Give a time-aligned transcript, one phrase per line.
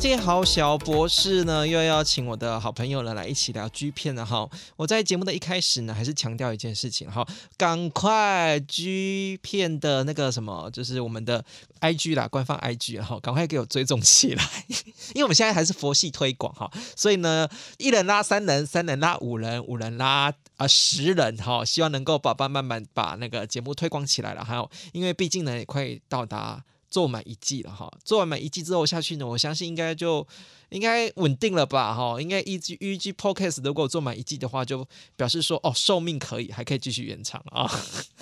[0.00, 4.48] 今天好小博士呢，又要邀请我的好朋友呢来一起聊 G 片了哈。
[4.76, 11.44] 我在节目的一开始呢，还是强调一件事情哈，赶快 G 片的那个什么，就是我们的
[11.80, 14.44] IG 啦，官方 IG 哈，赶快给我追踪起来，
[15.14, 24.44] 因为我们现在还是佛系推广哈，所以呢，一人拉三人，三人拉五人，五人拉啊十人哈，希望能够把慢慢慢把那个节目推广起来了。
[24.44, 26.62] 还有，因为毕竟呢，也快到达。
[26.90, 30.26] 做满一季了哈，做完满一季之后下去呢，我相信应该就
[30.70, 34.86] 应该稳定了吧哈，应该一季预计 podcast 如果做满一季的话，就
[35.16, 37.66] 表示说哦寿命可以，还可以继续延长啊。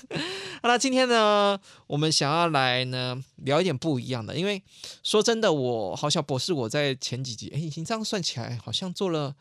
[0.62, 4.62] 好了，今天呢，我们想要来呢聊一点不一样的，因为
[5.02, 9.34] 说真的，我好小博士我在前几集，哎，已经这样算起来好像做了。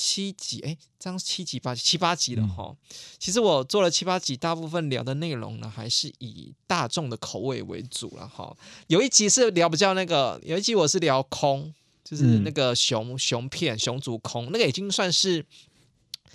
[0.00, 2.72] 七集哎，这样七集八七八集了哈。
[3.18, 8.56] 其实我做了七八集，大部分聊的内容呢，还是以大众的口味为主了哈。
[8.86, 11.74] 有一集是聊比较那个，有一集我是聊空，
[12.04, 15.44] 就是那个熊熊片熊族空，那个已经算是，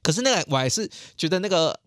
[0.02, 1.80] 可是那个我还是觉得那个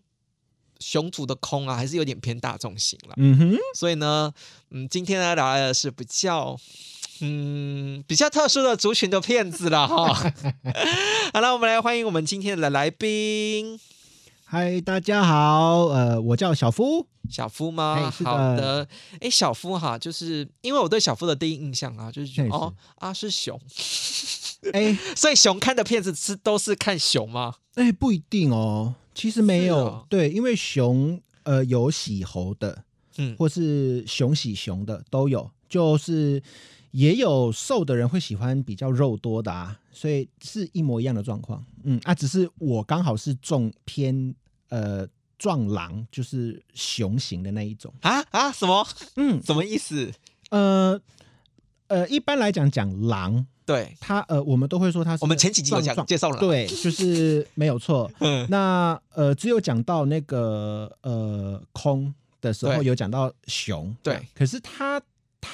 [0.79, 3.13] 熊族的空啊，还是有点偏大众型了。
[3.17, 4.33] 嗯哼，所以呢，
[4.71, 6.59] 嗯，今天呢聊的是比较。
[7.21, 10.13] 嗯，比较特殊的族群的骗子了哈。
[11.33, 13.79] 好了，我们来欢迎我们今天的来宾。
[14.45, 18.09] 嗨，大家好，呃，我叫小夫，小夫吗？
[18.23, 18.87] 好的。
[19.19, 23.59] 哎，小夫哈，就是因为我对小夫的第一印象啊，就是觉得哦啊是熊。
[24.73, 27.55] 哎， 所以熊看的片子是都是看熊吗？
[27.75, 30.05] 哎，不一定哦，其实没有。
[30.09, 32.83] 对，因为熊呃有喜猴的，
[33.17, 36.41] 嗯，或是熊喜熊的都有，就是。
[36.91, 41.63] 也有瘦的人会喜欢比较肉多的啊，所以是一模一样的状况。
[41.83, 44.33] 嗯啊，只是我刚好是重偏
[44.69, 48.87] 呃壮狼，就是熊型的那一种啊啊什么？
[49.15, 50.11] 嗯，什么意思？
[50.49, 50.99] 呃
[51.87, 58.09] 呃，一般来讲讲狼，对它呃，我们都会说它是我们前几集有讲介绍了，对，就是没有错。
[58.19, 65.01] 嗯，那呃，只有讲到那个呃空的时候有讲到熊，对，可是它。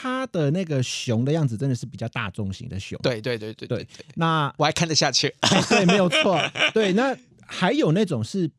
[0.01, 3.87] 它的那个熊的样子真的是比较大众型的熊，对对对对对。
[4.15, 5.33] 那我还看得下去，
[5.69, 6.41] 对，没有错。
[6.73, 7.15] 对，那
[7.45, 8.49] 还有那种是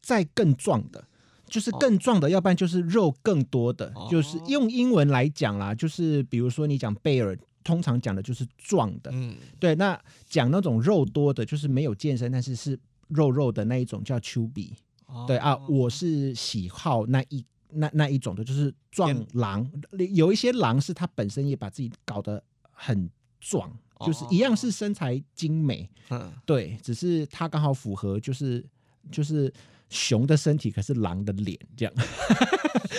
[0.00, 1.04] 再更壮的，
[1.48, 9.74] 就是更壮的，要不然就是肉更多的，就是用英文来讲啦，就是比如说你讲贝尔，通常讲的就是壮的，嗯，对。
[9.74, 12.78] 那讲那种肉多的，就是没有健身，但是是
[13.08, 14.74] 肉肉的那一种叫丘比。
[15.26, 17.44] 对啊，我是喜好那一。
[17.74, 19.68] 那那一种的就是壮狼，
[20.14, 23.70] 有一些狼是它本身也把自己搞得很壮，
[24.06, 28.64] 就是一样是身材精美，嗯，对，只是它刚好符合就是
[29.10, 29.52] 就是
[29.88, 31.94] 熊的身体，可是狼的脸这样，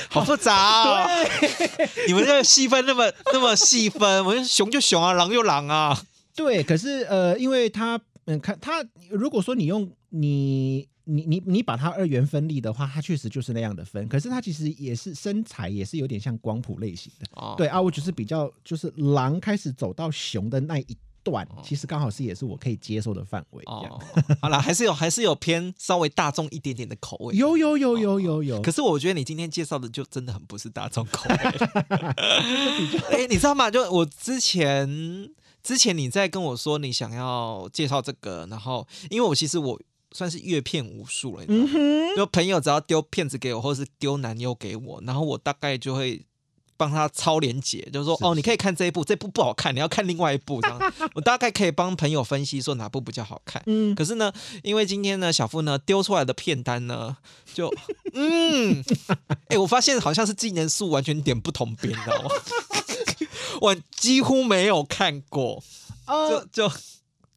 [0.09, 1.07] 好复杂，
[2.07, 5.97] 你们这个细分那么那么细分，我熊就熊啊，狼就狼啊，
[6.35, 10.87] 对，可是呃，因为他嗯，看他如果说你用你。
[11.05, 14.07] 你你你把它二元分立的话，它确实就是那样的分。
[14.07, 17.27] 可是它其实也是身材，也是有点像光谱类型的。
[17.33, 23.63] 哦，对啊，我就是比较就是狼开始走到熊的那一段，其实刚好是也是我可以接受的范围。
[23.67, 24.01] 哦，
[24.41, 27.35] 好了，还是有还是有偏稍微大众一点点的口味。
[27.35, 28.61] 有有有有有有。
[28.61, 31.35] 可是我觉得你今天介绍的就真的很不是大众口味。
[33.13, 33.69] 哎，你知道吗？
[33.69, 35.29] 就我之前
[35.61, 39.79] 之前你在跟我说你想要介绍这个，然后因为我其实我。
[40.15, 46.21] 算是阅片无数了，你知道就朋友只要丢片子给我，或者是丢男优给我，然后我大概就会
[46.77, 50.93] 帮他超连结，就是说哦，你可以看这一部，这部不好看，你要看另外一部这样。
[51.16, 53.61] 我大概可以帮朋友分析说哪部比较好看。
[53.66, 54.31] 嗯，可是呢，
[54.63, 57.17] 因为今天呢，小付呢丢出来的片单呢，
[57.53, 57.69] 就
[58.16, 58.81] 嗯，
[59.49, 62.29] 哎，我发现好像是技能数完全点不同边，知道吗？
[63.59, 65.61] 我几乎没有看过，
[66.07, 66.72] 就就。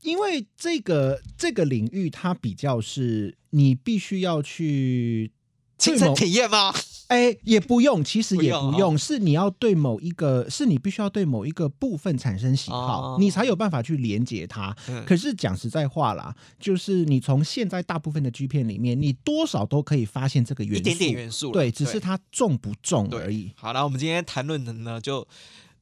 [0.03, 5.33] 因为这个这个领域，它比较是你必须要去
[5.77, 6.73] 亲身体验吗？
[7.09, 14.77] 哎，也不用，其实也不用，是你要对某一个，是你必须要对某一个部分产生喜好，你才有办法去连接它。
[15.07, 23.53] 可是讲实在话啦，就是你从现在大部分的 G 片里面，你多少都可以发现这个元素，一点点元素，对，只是它重不重而已。
[23.57, 25.27] 好了，我们今天谈论的呢，就。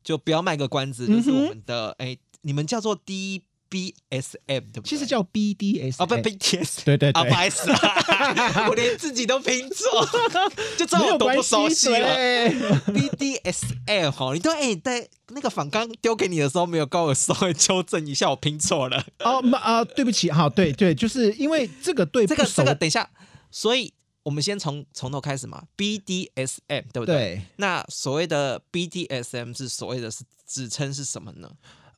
[0.04, 3.38] 就不要卖个关子，就是我们的哎，你们叫做 D。
[3.38, 3.45] B
[4.10, 4.88] S M 对不对？
[4.88, 10.06] 其实叫 B D S 哦，不 B T S，对对对，不好意思啊， 我连自己都拼错，
[10.78, 12.14] 就知道我多不熟悉了。
[12.92, 19.04] B D S M 哈，你都哎在那个仿刚丢给你的时候没有跟我稍微纠正一下，我拼错了。
[19.20, 23.08] 哦，啊，对不起，好，对对，就是因为这个对这个这个，等一下，
[23.50, 23.92] 所以
[24.22, 25.62] 我们先从从头开始嘛。
[25.74, 27.42] B D S M 对不对？
[27.56, 31.50] 那所谓的 B D S M 是所谓的是指称是什么呢？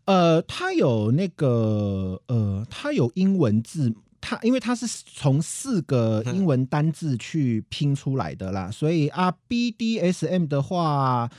[0.09, 11.31] 呃，它有那个呃，它有英文字，它因为它是从四个英文单字去拼出来的啦，所以啊，BDSM 的话，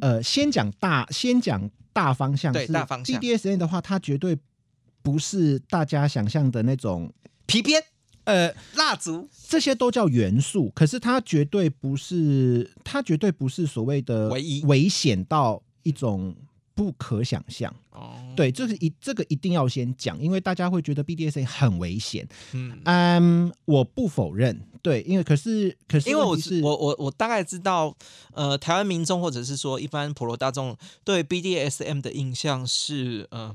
[0.00, 3.20] 呃，先讲大，先讲大方向，对，大方向。
[3.20, 4.36] BDSM 的话，它绝对
[5.02, 7.12] 不是大家想象的那种
[7.46, 7.80] 皮鞭，
[8.24, 16.34] 呃，蜡烛，这些都叫元素，可是它绝对不是，它绝对不是所谓的唯一危险到一种。
[16.80, 17.70] 不可想象。
[17.90, 22.26] 哦，对，这是一这个一定要先讲，因为大家会觉得 BDSA 很危险。
[22.52, 22.80] 嗯。
[22.84, 27.94] 嗯，我不否认，对，因为可是可是，因为我是我我我大概知道，
[28.32, 30.74] 呃，台湾民众或者是说一般普罗大众
[31.04, 33.54] 对 BDSM 的印象是，呃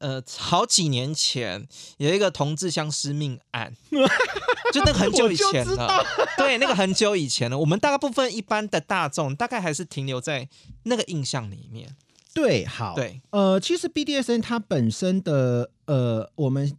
[0.00, 1.64] 呃，好几年前
[1.98, 3.72] 有一个同志相失命案，
[4.74, 6.04] 就那个很久以前了，
[6.36, 10.48] 对，那个很久以前了，我们大部分一般的大众大概还是停留在
[10.82, 11.94] 那个印象里面。
[12.40, 16.72] 对，好，对，呃，其实 BDSN 它本身的，呃，我们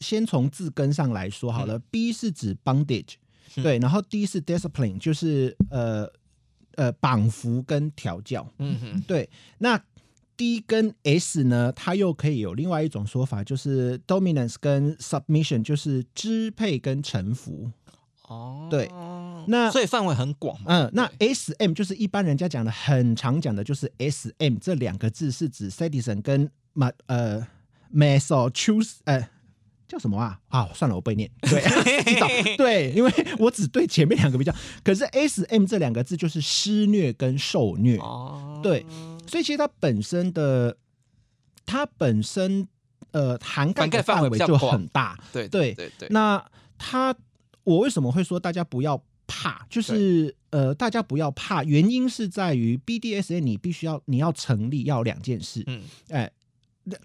[0.00, 3.14] 先从字根上来说好了，B 是指 bondage，
[3.62, 6.10] 对，然后 D 是 discipline，就是呃
[6.74, 9.80] 呃绑缚跟调教，嗯哼，对，那
[10.36, 17.70] D 跟 S 呢，它又可以有另外一种说法，就是 dominance 跟 submission，就是支配跟臣服。
[18.34, 18.90] 哦，对，
[19.46, 20.58] 那所以范围很广。
[20.66, 27.46] 嗯，那 S M 就是一般人家讲的很常讲的，就是 S M 这两个字是指 Sadison 跟马呃
[27.94, 29.28] Massachusetts 呃
[29.86, 30.40] 叫什么啊？
[30.48, 31.30] 啊，算了，我不会念。
[31.42, 31.62] 对，
[32.02, 32.26] 知道
[32.56, 34.52] 对，因为我只对前面两个比较。
[34.82, 37.98] 可是 S M 这两个字就是施虐跟受虐。
[37.98, 38.84] 哦，对，
[39.28, 40.76] 所以其实它本身的
[41.64, 42.66] 它本身
[43.12, 45.16] 呃涵盖的范围就很大。
[45.32, 46.44] 对对对对，那
[46.76, 47.14] 它。
[47.64, 49.66] 我为什么会说大家不要怕？
[49.68, 56.30] 就是呃，大家不要怕，原因是在于 BDSN 你必须要你要成立要两件事，嗯，哎，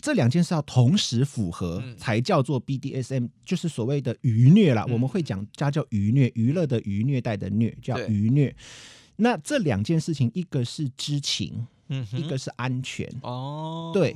[0.01, 4.85] 这两件事要同时符合才叫做 BDSM，就是所谓的愚虐啦。
[4.89, 8.53] 我们会讲它叫愚虐，娱乐的愚虐待的虐叫愚虐。
[9.15, 13.09] 那这两件事情，一个是知情，嗯，一个是安全。
[13.21, 14.15] 哦，对。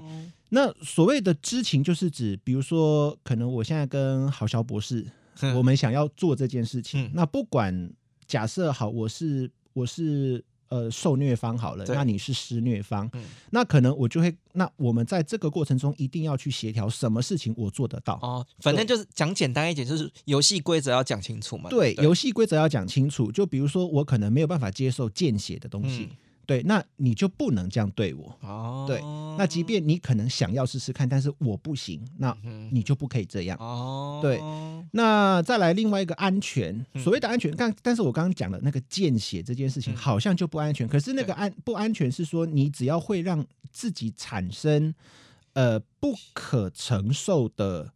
[0.49, 5.07] 那所谓的知情，就是指比如说，可能我现在跟郝肖博士。
[5.55, 7.91] 我们想要做这件事情，那不管
[8.27, 13.09] 假设好，我是我是呃受虐方好了，那你是施虐方，
[13.51, 18.45] 那可能我就会，那我们在这个过程中一定要去协调，什么事情我做得到哦。
[18.59, 21.69] 反正就是讲简单一点，就是游戏规则要讲清楚嘛。
[21.69, 23.31] 对，游戏规则要讲清楚。
[23.31, 26.09] 就比如说，我可能没有办法接受见血的东西。
[26.45, 28.83] 对，那你就不能这样对我哦。
[28.85, 28.99] 对，
[29.37, 32.35] 那即便你可能想要试试看，但是我不行，那
[32.69, 34.19] 你就不可以这样哦。
[34.21, 34.41] 对，
[34.91, 40.85] 那再来另外一个安全，所谓的安全，但但是我刚刚讲的那个见血这件事情好像就不安全。
[40.85, 44.93] 可是那个安不安全是说，你只要会让自己产生
[45.53, 47.93] 呃不可承受的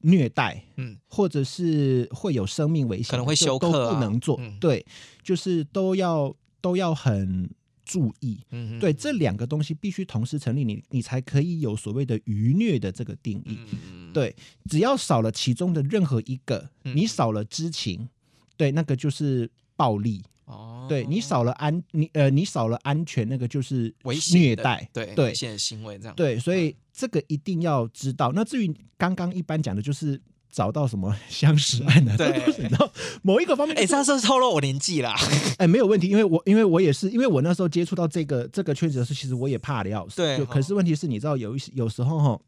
[0.00, 4.40] 虐待，嗯，或者是会有生命危险，可能会休克，都不能做。
[4.60, 4.84] 对，
[5.22, 7.48] 就是都要都要很。
[7.84, 13.58] 注意，嗯对这两个东西必须同时成立，你你才可以有所谓的愚虐的这个定义。
[13.70, 14.34] 嗯对，
[14.70, 18.08] 只要少了其中的任何一个，你少了知情，
[18.56, 20.22] 对，那个就是暴力。
[20.46, 23.94] 哦，对你少了安，你呃，你少了安全，那个就是
[24.32, 26.14] 虐待，对对，危险行为这样。
[26.14, 28.30] 对，所以这个一定要知道。
[28.32, 30.20] 那至于刚刚一般讲的，就是。
[30.54, 32.14] 找到什么 相识案呢？
[32.16, 32.88] 对，你知道
[33.22, 35.16] 某一个方面，哎，这是透露我年纪啦。
[35.58, 40.16] 哎，没有问题，因为我因为我也是，因为我那时候接触到这个这个圈子的时候，其实我也怕的要死。
[40.16, 42.40] 对，可是问题是，你知道有一些有时候哈，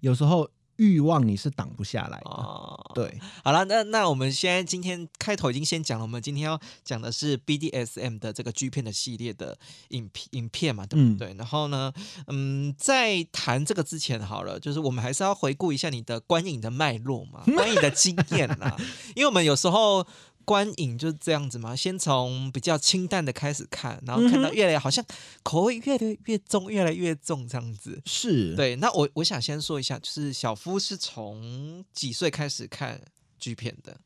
[0.00, 0.50] 有时候。
[0.78, 2.90] 欲望你是挡不下来的。
[2.94, 9.58] 对，好了，那那我们现在今天开头已经先讲了，我们今天要讲的是 BDSM 的这个 G 片的系列的
[9.90, 11.34] 影片影片嘛，对不对？
[11.34, 11.92] 然后呢，
[12.26, 18.76] 嗯，在谈这个之前，好了，就是我们还是要回顾一下你的观影的脉络嘛， 观影的经验啦，
[19.14, 20.06] 因为我们有时候。
[20.48, 25.04] 观影就是这样子嘛，先从比较清淡的开始看，然后看到越来好像
[25.42, 28.00] 口味越来越重，越来越重这样子。
[28.06, 28.74] 是对。
[28.76, 32.98] 那我我想先说一下，就是小夫是从几岁开始看
[33.38, 34.00] G 片的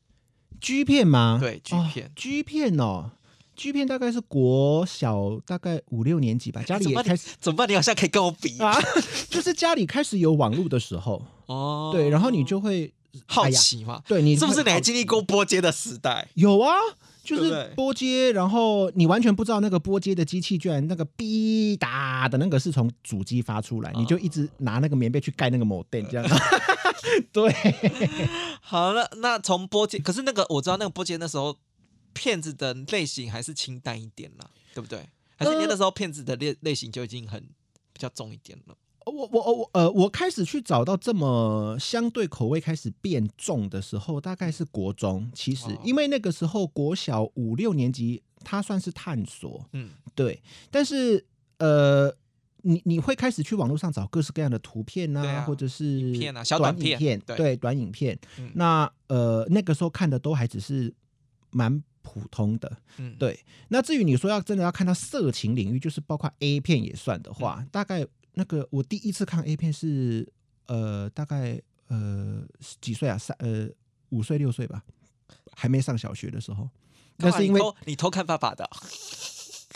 [0.59, 1.37] ？G 片吗？
[1.39, 3.11] 对，G 片，G 片哦。
[3.55, 7.69] G 片大概是国小大概五六年级吧，家里怎么也开始怎么办？
[7.69, 8.75] 你好像可以跟我比啊，
[9.29, 11.91] 就是家里开始有网络的时候，哦。
[11.93, 12.91] 对，然后你就会
[13.27, 14.01] 好奇嘛？
[14.07, 16.27] 对你是不是你还经历过波接的时代？
[16.33, 16.75] 有啊，
[17.23, 26.39] 就是对不对拨接，然后你完全不知道那个波接的机器居然那个哔哒的那个是从主机发出来，你就一直拿那个棉被去盖那个某店这样。
[27.31, 27.53] 对，
[28.61, 31.57] 好了，那从波接，可是那个我知道那个波接那时候
[32.13, 35.07] 骗子的类型还是清淡一点啦，对不对？
[35.35, 37.41] 还是那时候骗子的类类型就已经很
[37.91, 38.75] 比较重一点了？
[39.05, 45.29] 我我我呃，我开始去找到这么相对口味开始变重的时候，大概是国中。
[45.33, 50.41] 其实哦因为那个时候国小五六年级，它算是探索，嗯，对，
[50.71, 51.25] 但是
[51.59, 52.15] 呃。
[52.65, 58.17] 你你会开始去网络上找各式各样的图片呐、或者是片啊小短短片影片，对短影片。
[58.39, 60.93] 嗯那呃那个时候看的都还只是
[61.51, 63.37] 蛮普通的，嗯，对。
[63.67, 70.27] 那至于你说要真的要看到色情领域，就是包括 A 片也算的话，嗯大概那个我第一次看 A 片是
[70.67, 72.43] 呃大概呃
[72.81, 73.17] 几岁啊？
[73.17, 73.69] 三呃
[74.09, 74.83] 五岁六岁吧，
[75.55, 76.69] 还没上小学的时候。
[77.17, 78.67] 那是因为你偷你偷看爸爸的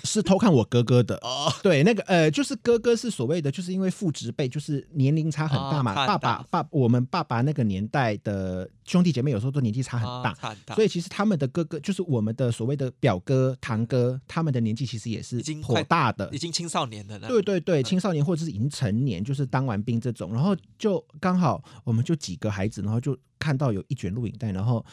[0.04, 1.16] 是偷看我哥哥的。
[1.18, 5.94] 哦，对，那个呃，就是哥哥是所谓的，就是因为父职辈，就是年龄差很大嘛。
[5.94, 16.38] 爸爸爸，我们爸爸那个年代的兄弟姐妹有时候都年纪差很大，哦很大，所以其实他们的哥哥，就是我们的所谓的表哥、堂哥，他们的年纪其实也是颇已经快大的已。
[16.38, 17.28] 经青少年的了。
[17.28, 24.86] 对对对，青少年或者是已经成年，就是当完兵这种，然后就刚好我们就几个孩子，然后就看到有一卷录影带，然后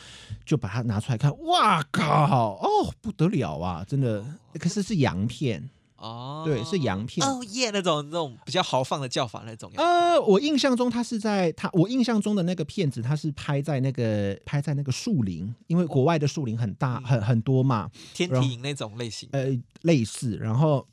[0.44, 4.24] 就把它拿出来看，哇靠，哦不得了啊，真的，
[4.58, 7.26] 可是是洋片，哦，对是洋片。
[7.26, 9.70] 哦耶，那种那种比较豪放的叫法那种。
[9.76, 19.28] 呃，我印象中他是在他，我印象中的那个片子，他是拍在那个拍在那个树林，因为国外的树林很大，很很多嘛，天体营那种类型。
[19.32, 19.46] 呃，
[19.82, 20.86] 类似，然后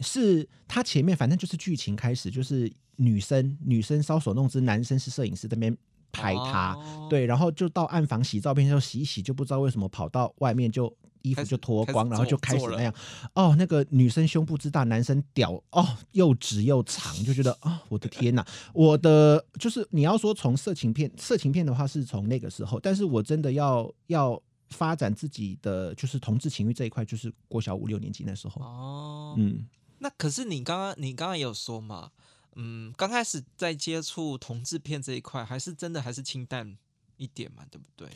[0.00, 5.76] 是他前面反正就是剧情开始，就是女生女生搔首弄姿，男生是摄影师在那边
[6.14, 12.94] 拍他，哦，对，然后就到暗房洗照片，就洗一洗，就不知道为什么跑到外面就衣服就脱光，然后就开始那样。
[13.34, 18.46] 哦，那个女生胸部之大，男生屌哦又直又长，就觉得啊、我的天哪！
[18.72, 24.40] 我的就是你要说从色情片，色情片的话是从那个时候，但是我真的要要
[24.70, 28.60] 发展自己的就是同志情欲这一块，就是国小五六年级那时候。
[28.60, 29.66] 哦，嗯，
[29.98, 32.10] 那可是你刚刚你刚刚也有说嘛，
[32.56, 36.76] 嗯，刚开始在接触同志片这一块，还是真的还是清淡
[37.16, 38.08] 一点嘛，对不对？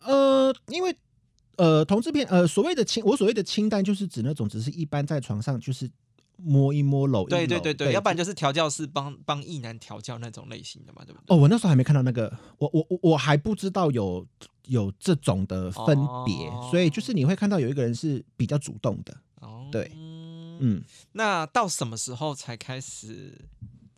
[0.00, 0.94] 呃，因为
[1.56, 5.90] 呃，同志片呃，所谓的清，我所谓的清淡，就是指那种只是一般在床上就是
[6.36, 11.34] 摸一摸、搂一搂，对对对对，要不然就就是调教师帮帮异男调教那种类型的嘛，对不对？
[11.34, 14.26] 哦，我那时候还没看到那个，我我我我还不知道有
[14.66, 15.96] 有这种的分
[16.26, 23.40] 别，哦所以就是你会看到有一个人是比较主动的，哦，对嗯，嗯，那到什么时候才开始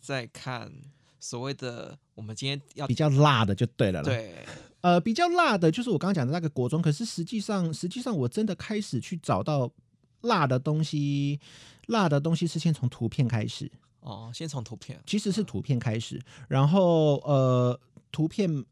[0.07, 0.71] 在看
[1.19, 4.45] 所谓的我们今天要比较辣的就对了啦。，对
[4.79, 9.69] 呃，比较辣的就是我刚刚讲的那个国中，可是实际上实际上我真的开始去找到
[10.21, 11.41] 辣的东西，
[11.87, 13.69] 辣的东西是先从图片开始。
[13.99, 17.77] 哦，先从图片其实是图片开始，然后呃，
[18.09, 18.63] 图片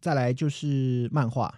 [0.00, 1.52] 再来就是漫画，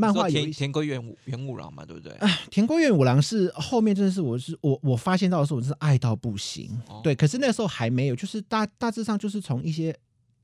[0.00, 2.16] 漫画有田田归元武元五郎嘛，对不对？
[2.50, 6.70] 田归元五郎是后面真的是我是我我发现到的时候，我真是爱到不行。
[6.88, 7.00] 哦。
[7.04, 9.94] 对，可是那时候还没有，就是大大致上就是从一些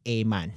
[0.05, 0.53] A 漫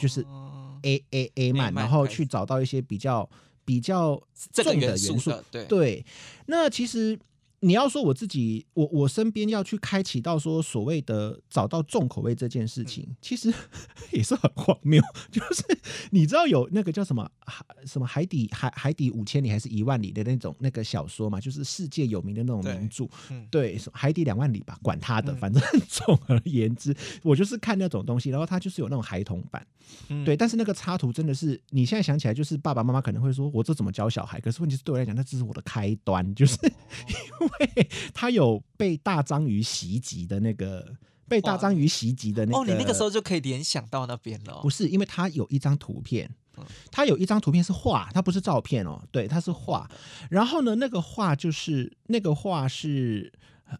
[0.00, 3.28] 就是哦 A A A 漫，然后去找到一些比较
[3.64, 4.20] 比较
[4.52, 5.12] 这个重的元素。
[5.12, 5.64] 元素，对。
[5.66, 6.06] 对，
[6.46, 7.18] 那其实
[7.66, 13.52] 你要说我自己，我我身边要去开启到说所谓的找到重口味这件事情，嗯其实
[14.12, 15.02] 也是很荒谬。
[15.32, 15.64] 就是
[16.10, 23.04] 你知道有那个叫什么海什么海底海海底五千里还是一万里的那种那个小说嘛，就是世界有名的那种名著。
[23.30, 26.94] 嗯对，海底两万里吧，管他的，嗯反正总而言之，
[27.24, 29.66] 我就是看那种东西，然后它就是有那种孩童版。
[30.08, 34.40] 嗯对，但是那个插图真的是，你现在想起来，就是爸爸妈妈可能会说，我这怎么教小孩？
[34.40, 37.48] 可是问题是对我来讲，那只是我的开端，就是因为
[38.14, 40.94] 他有被大章鱼袭击的那个，
[41.28, 42.58] 被大章鱼袭击的那个。
[42.58, 44.70] 哦，你那个时候就可以联想到那边了哦不。
[44.70, 46.64] 是，因为他有一张图片嗯。
[46.90, 49.90] 他有一张图片是画，它不是照片哦，对，它是画。
[50.30, 53.32] 然后呢，那个画就是那个画是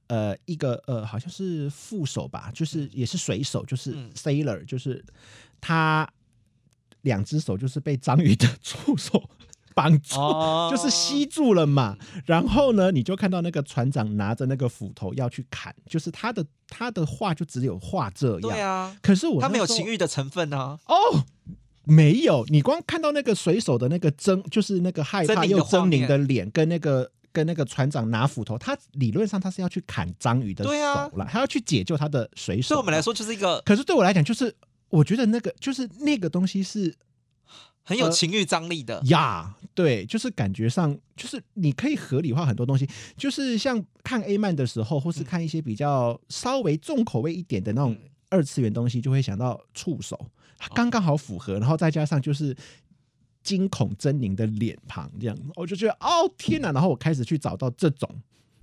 [0.08, 5.04] 呃一个呃好像是副手吧，就是也是水手，就是嗯 sailor，、就是
[5.60, 6.08] 他
[7.02, 9.30] 两只手就是被章鱼的 触手
[9.76, 11.98] 绑住，哦 就是吸住了嘛。
[12.24, 18.40] 然后呢，你就看到那个船长拿着那个斧头要去砍，就是他的他的画就只有画这样。
[18.40, 20.78] 对啊，可是我他没有情欲的成分啊。
[20.86, 20.96] 哦，
[21.84, 32.74] 没有，你光看到那个水手的那个狰，就是那个害怕又狰狞的脸，跟那个跟那个船长拿斧头，他理论上他是要去砍章鱼的手对啊了，他要去解救他的水手。
[32.74, 34.54] 对我们来，说就是一个可是对我来讲，就是
[34.88, 36.94] 我觉得那个就是那个东西是
[37.86, 39.00] 很有情欲张力的。
[39.06, 50.18] 呀，对，就是感觉上就是你可以合理化很多东西，就是像看 A 漫的时候，或是看一些比较稍微重口味一点的那种嗯二次元东西，就会想到触手，
[50.58, 52.54] 它刚刚好符合，然后再加上就是。
[53.46, 56.72] 惊恐狰狞的脸庞，这样我就觉得哦天哪！
[56.72, 58.10] 然后我开始去找到这种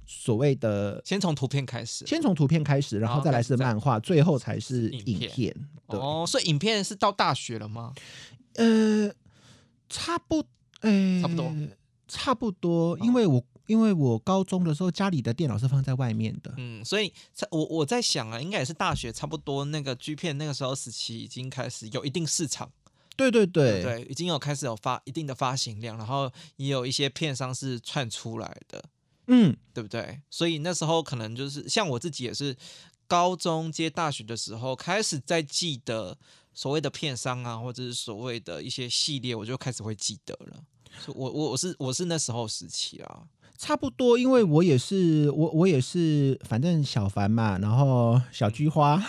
[0.06, 2.06] 所谓的，先从图片开始。
[2.06, 5.56] 先从图片开始，然后再来是漫画，最后才是影片影片。
[5.88, 7.94] 对，哦，所以影片是到大学了吗？
[8.56, 9.14] 呃，
[9.90, 10.44] 差不，
[10.82, 11.54] 呃，差不多，
[12.08, 17.12] 差不多，因为我因为我高中的时候家里的电脑是放在外面的，嗯，所以
[17.50, 22.70] 我我在想啊，应该也是大学差不多那个 G 片那个时候时期已经开始有一定市场，
[23.16, 23.82] 对对对。
[23.82, 24.02] 对对？
[24.04, 28.84] 已经有开始有发一定的发行量，然后也有一些片商是串出来的，
[29.28, 30.22] 嗯，对不对？
[30.30, 32.56] 所以那时候可能就是像我自己也是
[33.08, 36.18] 高中接大学的时候开始在记得
[36.54, 40.64] 所谓的片商啊，或者是所谓的一些系列，我就开始会记得了。
[41.16, 43.24] 我我我是我是那时候时期啊，
[43.58, 49.04] 差不多，因为我也是我我也是，反正小凡嘛，然后小菊花，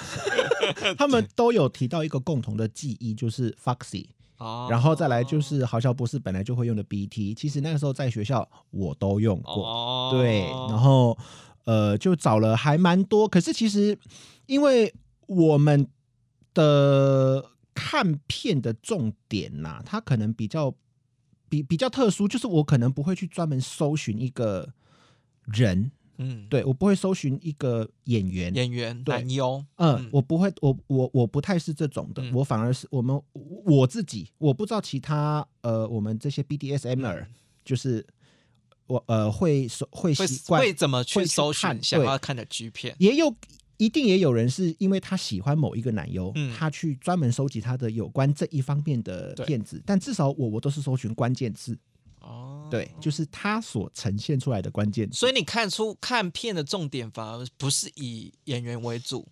[0.97, 4.07] 他们都有提到一个共同的记忆，就是 Foxy，
[4.39, 11.17] 哦，然后再来就是豪笑博士本来就会用的 BT，其实那个时候在学校我都用过，哦，对，然后
[11.65, 13.29] 呃，就找了还蛮多。
[13.29, 13.99] 可是其实，
[14.47, 14.95] 因为
[15.27, 15.87] 我们
[16.55, 20.75] 的看片的重点呐、它可能比较
[21.49, 24.73] 比比较特殊，就是我可能不会去专门搜寻一个
[25.45, 28.55] 人，嗯，对我不会搜寻一个演员。
[28.55, 29.17] 演员对。
[29.17, 32.33] 男优，嗯嗯，我不会，我我我不太是这种的，嗯。
[32.35, 33.21] 我反而是我们
[33.65, 37.27] 我自己，我不知道其他呃，我们这些 BDSMer、
[37.65, 38.07] 就是
[38.87, 42.95] 我呃会搜会会习惯会怎么去搜寻想要看的 G 片？
[42.99, 43.35] 也有
[43.77, 51.77] 一定也有人是因为他喜欢某一个男优，嗯他去专门收集他的有关这一方面的对片子，但至少我我都是搜寻关键字，
[52.21, 55.19] 哦，对，就是他所呈现出来的关键字。
[55.19, 59.27] 所以你看出看片的重点反而不是以演员为主，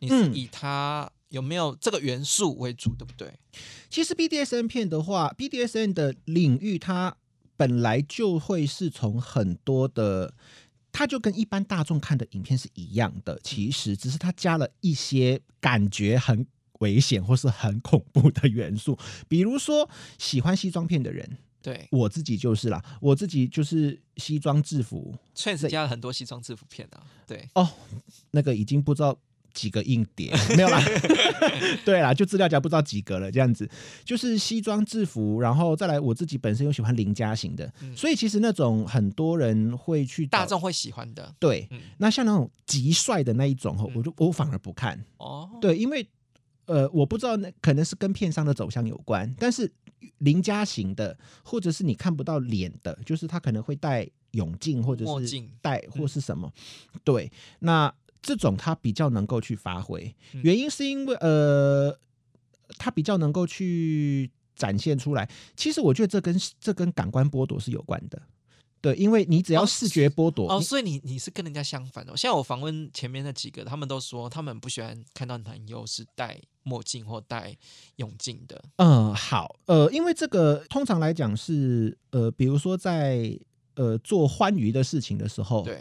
[0.00, 3.32] 你是嗯以他有没有这个元素为主，对不对？
[3.88, 7.16] 其实 BDSN 片的话，BDSN 的领域它
[7.56, 10.34] 本来就会是从很多的。
[10.96, 16.46] 它就跟一般大众看的影片是一样的，其实只是它加了一些感觉很
[16.78, 27.46] 危险或是很恐怖的元素， 比如说喜欢西装片的人，对，我自己就是啦，我自己就是西装制服，确实加了很多西装制服片啊，对。
[27.54, 27.68] 哦，
[28.30, 29.14] 那个已经不知道
[29.56, 30.32] 几个硬碟。
[30.54, 30.80] 没有啦，
[31.84, 33.68] 对啦，就资料夹不知道几个了，这样子。
[34.04, 37.96] 就是西装制服，然后再来我自己本身又喜欢邻家型的，嗯。
[37.96, 41.34] 所以其实那种很多人会去大众会喜欢的。
[41.40, 41.80] 对，嗯。
[41.96, 43.92] 那像那种极帅的那一种，嗯。
[43.96, 46.06] 我就我反而不看，哦，对，因为
[46.66, 49.72] 呃，我不知道那可能是跟片商的走向有关，但是
[50.18, 56.52] 邻家型的，或者是你看不到脸的，就是他可能会戴泳镜或者是戴或是什么，
[57.04, 57.92] 对，那
[58.26, 61.96] 这种他比较能够去发挥，嗯原因是因为呃，
[62.76, 65.28] 他比较能够去展现出来。
[65.54, 68.20] 其实我觉得这跟这跟感官剥夺是有关的。
[68.82, 72.16] 对，因为你只要哦视觉剥夺，哦，你所以你你是跟人家相反的哦。
[72.16, 77.56] 像我访问前面那几个，他们都说他们不喜欢看到男优是戴墨镜或戴
[77.96, 78.62] 泳镜的。
[78.76, 83.36] 嗯，好，呃，因为这个通常来讲是呃，比如说在
[83.74, 85.80] 呃做欢愉的事情的时候，对，我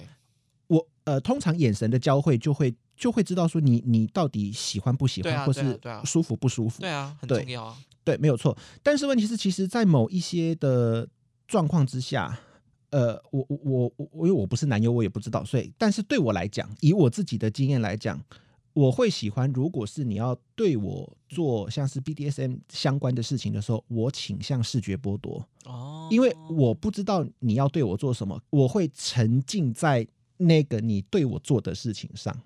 [1.06, 7.78] 呃通常眼神的交汇就会就会知道说你你到底喜欢不喜欢，啊或是舒服不舒服，对啊，很对重要啊。
[8.04, 8.56] 对，没有错。
[8.84, 11.08] 但是问题是，其实，在某一些的
[11.48, 12.40] 状况之下，
[12.92, 18.22] 呃，我我我我因为我不是男优，我也不知道，所以，但是对我来讲，以我自己的经验来讲，
[18.74, 32.34] 我会喜欢，如果是你要对我做像是 BDSM 相关的事情的时候，我倾向视觉剥夺，哦，因为我不知道你要对我做什么，我会沉浸在那个你对我做的事情上。
[32.34, 32.42] 哦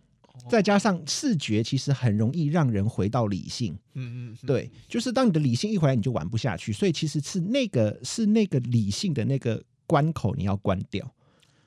[0.47, 3.73] 再加上视觉，其实很容易让人回到理性。
[3.93, 6.71] 嗯嗯，嗯，对，就是当你的理性一回来，你就玩不下去。
[6.71, 11.13] 所以其实是那个是那个理性的那个关口你要关掉。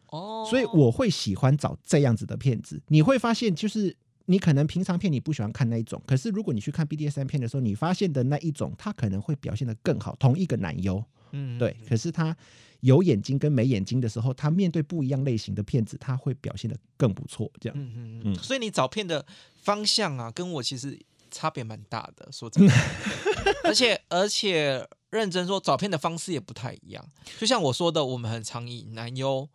[0.07, 2.81] 哦，所以我会喜欢找这样子的片子。
[2.89, 10.17] 你会发现，就是你可能平常片你不喜欢看那一种，可是如果你去看 BDSM 片的时候，你发现的那一种，它可能会表现得更好。
[10.19, 10.97] 同一个男优，
[11.33, 12.35] 嗯，嗯对，可是他
[12.83, 17.51] 有眼睛跟没眼睛的时候，他面对不一样类型的片子，他会表现的更不错。
[17.61, 19.25] 这样，嗯嗯嗯，嗯所以你找片的
[19.63, 20.99] 方向啊，跟我其实
[21.31, 22.73] 差别蛮大的，说真的，
[23.65, 27.05] 而且而且认真说，找片的方式也不太一样。
[27.39, 29.49] 就像我说的，我们很常以男优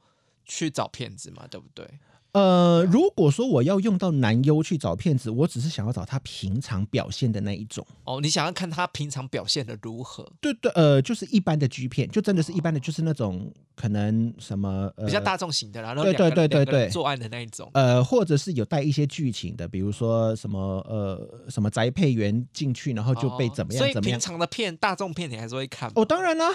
[0.46, 1.86] 去找骗子嘛，对不对？
[2.34, 7.86] 呃，如果说我要用到男优去找骗子，我只是想要找他平常表现的那一种。
[8.04, 10.30] 哦，你想要看他平常表现的如何？
[10.40, 17.72] 对对，呃，就是一般的 G 片，就真的是一般的，就是那种可能什么比较大众型的，然后对对对对对作案的那一种。
[17.74, 24.20] 呃，或者是有带一些剧情的，比如说什么呃什么宅配员进去，然后就被怎么样怎么样。
[24.20, 25.92] 平常的片，大众片你还是会看？
[25.96, 26.52] 哦，当然啦，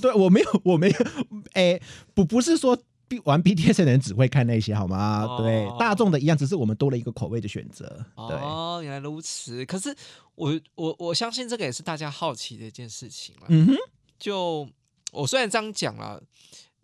[0.00, 0.96] 对我没有我没有，
[1.54, 1.80] 哎，
[2.14, 2.78] 不不是说。
[3.20, 5.38] 玩 BTS 的人只会看那些好吗？
[5.38, 8.04] 对，大众的一样，只是我们多了一个口味的选择。
[8.14, 9.64] 哦，原来如此。
[9.66, 9.94] 可是
[10.34, 13.46] 我我我相信这个也是大家好奇的一件事情了。
[13.48, 13.74] 嗯哼，
[14.18, 14.68] 就
[15.12, 16.22] 我虽然这样讲了，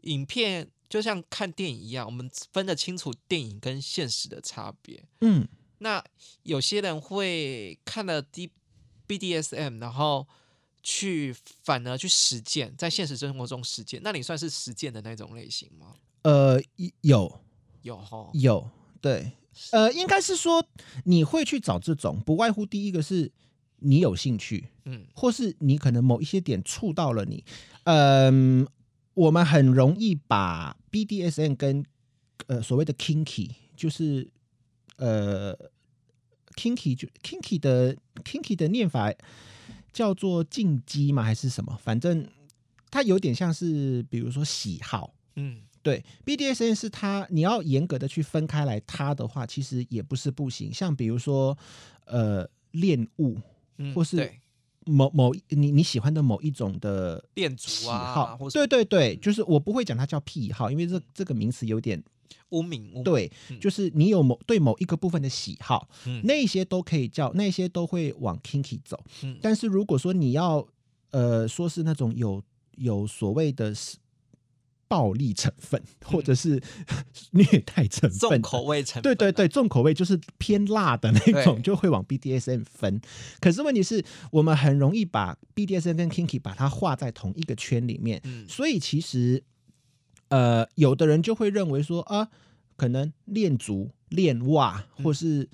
[0.03, 5.05] 影片就像看电影一样，我们分得清楚电影跟现实的差别。
[5.21, 5.47] 嗯，
[5.79, 6.03] 那
[6.43, 8.51] 有些人会看了 D
[9.09, 10.27] BDSM，然后
[10.83, 14.01] 去反而去实践，在现实生活中实践。
[14.03, 15.95] 那你算是实践的那种类型吗？
[16.23, 16.61] 呃，
[17.03, 17.41] 有。
[17.83, 18.29] 有哈。
[18.35, 19.33] 有对，
[19.73, 20.63] 呃，应该是说
[21.05, 23.33] 你会去找这种，不外乎第一个是
[23.79, 27.43] 你有兴趣，嗯，或是你可能某一些点触到了你，
[27.85, 28.67] 嗯，
[29.15, 31.83] 我们很容易把 BDSM 跟
[32.49, 34.31] 呃所谓的 kinky，就是
[34.97, 35.57] 呃
[36.55, 39.11] kinky 就 kinky 的 kinky 的念法
[39.91, 41.23] 叫做进击吗？
[41.23, 41.75] 还是什么？
[41.83, 42.29] 反正
[42.91, 45.63] 它有点像是，比如说喜好，嗯。
[45.83, 50.71] 对，BDSN 是它，你要严格的去分开来，它的话其实也不是不行。
[50.73, 51.57] 像比如说，
[52.05, 53.39] 呃，恋物，
[53.95, 54.31] 或是
[54.85, 62.03] 某某你你喜欢的某一种的恋足喜好，对对对，就是我不会讲它叫癖好，因为这这个名词有点
[62.51, 63.03] 污名。
[63.03, 65.89] 对，就是你有某对某一个部分的喜好，
[66.25, 69.03] 那些都可以叫，那些都会往 kinky 走。
[69.41, 70.67] 但是如果说你要
[71.13, 72.43] 呃说是那种有
[72.77, 73.75] 有所谓的。
[74.91, 76.61] 暴力成分，或者是
[77.31, 83.01] 虐待成分，重口味成分，对对对，重口味就是偏辣的那种，就会往 BDSM 分。
[83.41, 89.45] 可是问题是我们很容易把 BDSM 跟 Kinky 把它画在同一个圈里面，所以其实
[90.29, 92.29] 呃，有的人就会认为说啊，
[92.77, 95.49] 可能练足、练袜，或是。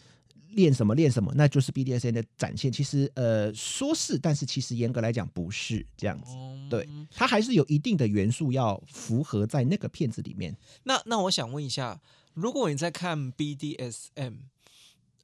[0.56, 2.72] 练什么练什么，那就是 BDSN 的展现。
[2.72, 6.32] 其实，呃，说是，但是其实严格来讲不是这样子。
[6.68, 10.56] 对，它还是有一定的元素要符合在那个片子里面。
[10.82, 12.00] 那那我想问一下，
[12.34, 14.38] 如果你在看 BDSM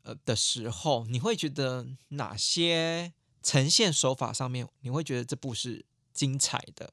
[0.02, 6.92] 呃的时候，你会觉得哪些呈现手法上面，你会觉得这部是精彩的？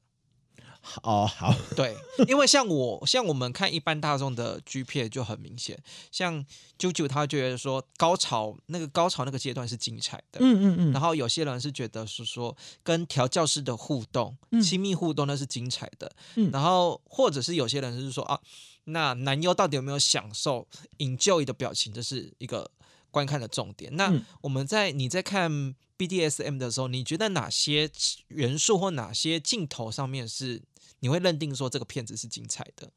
[1.02, 1.94] 哦，好，对，
[2.26, 5.78] 因为像我，像我们看一般大众的 G 片就很明显，
[6.10, 6.44] 像
[6.78, 18.40] 啾啾他觉得说高潮那个高潮那个阶段是精彩的，嗯嗯嗯，然后有些人是觉得是说跟调教师的互动、亲密互动那是精彩的，嗯，然后或者是有些人是说啊，
[18.84, 20.66] 那男优到底有没有享受
[20.98, 22.70] enjoy 的表情，这是一个
[23.10, 23.94] 观看的重点。
[23.96, 25.74] 那我们在你在看
[26.06, 27.90] BDSM 的时候，你觉得哪些
[28.28, 30.62] 元素或哪些镜头上面是？
[31.02, 32.90] 你会认定说这个片子是精彩的？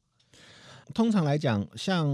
[0.92, 2.06] 通常来讲，像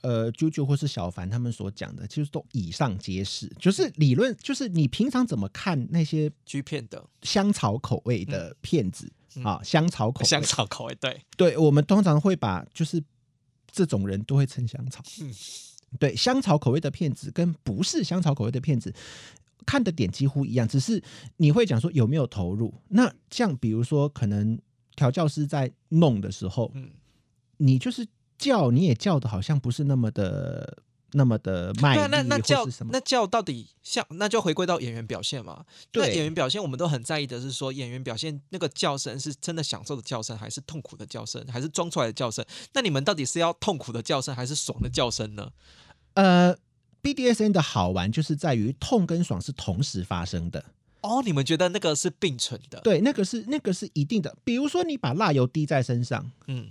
[0.00, 3.46] 呃啾啾或是小凡他们所讲的，其实都以上皆是。
[3.60, 9.12] 就是理论，就是你平常怎么看那些 G 片的香草口味的片子
[9.44, 9.60] 啊？
[9.62, 13.00] 香草口香草口味，对对，我们通常会把就是
[13.70, 15.00] 这种人都会称香草。
[15.20, 15.32] 嗯，
[16.00, 18.92] 对，香草口味的片子跟不是香草口味的片子
[19.66, 21.02] 看的点几乎一样，只是
[21.36, 22.74] 你会讲说有没有投入。
[22.88, 24.58] 那像比如说可能。
[24.96, 26.90] 调教师在弄的时候，嗯，
[27.56, 32.66] 你就是叫，你也叫的好像不是那么的那么的卖力，那那叫？
[32.90, 34.04] 那叫到底像？
[34.10, 35.64] 那就回归到演员表现嘛。
[35.90, 42.44] 对，演员表现我们都很在意的是说，演员表现那个叫声是真的享受的叫声，还是痛苦的叫声，还是装出来的叫声？
[42.74, 45.50] 那你们到底是要痛苦的叫声，还是爽的叫声呢？
[46.14, 46.54] 呃
[47.02, 50.64] ，BDSN 的好玩就是在于痛跟爽是同时发生的。
[51.02, 52.78] 哦，你们觉得那个是并存的？
[52.82, 54.36] 对，那个是那个是一定的。
[54.44, 56.68] 比如说， 你把蜡油滴在身上，嗯，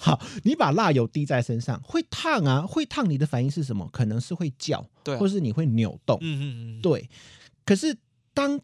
[0.00, 3.08] 好，你把蜡油滴在身上会烫啊，会烫。
[3.08, 3.88] 你的反应是什么？
[3.92, 6.44] 可能是会叫，对，或是你会扭动，嗯嗯
[6.78, 7.08] 嗯，对。
[7.64, 7.96] 可是
[8.34, 8.60] 当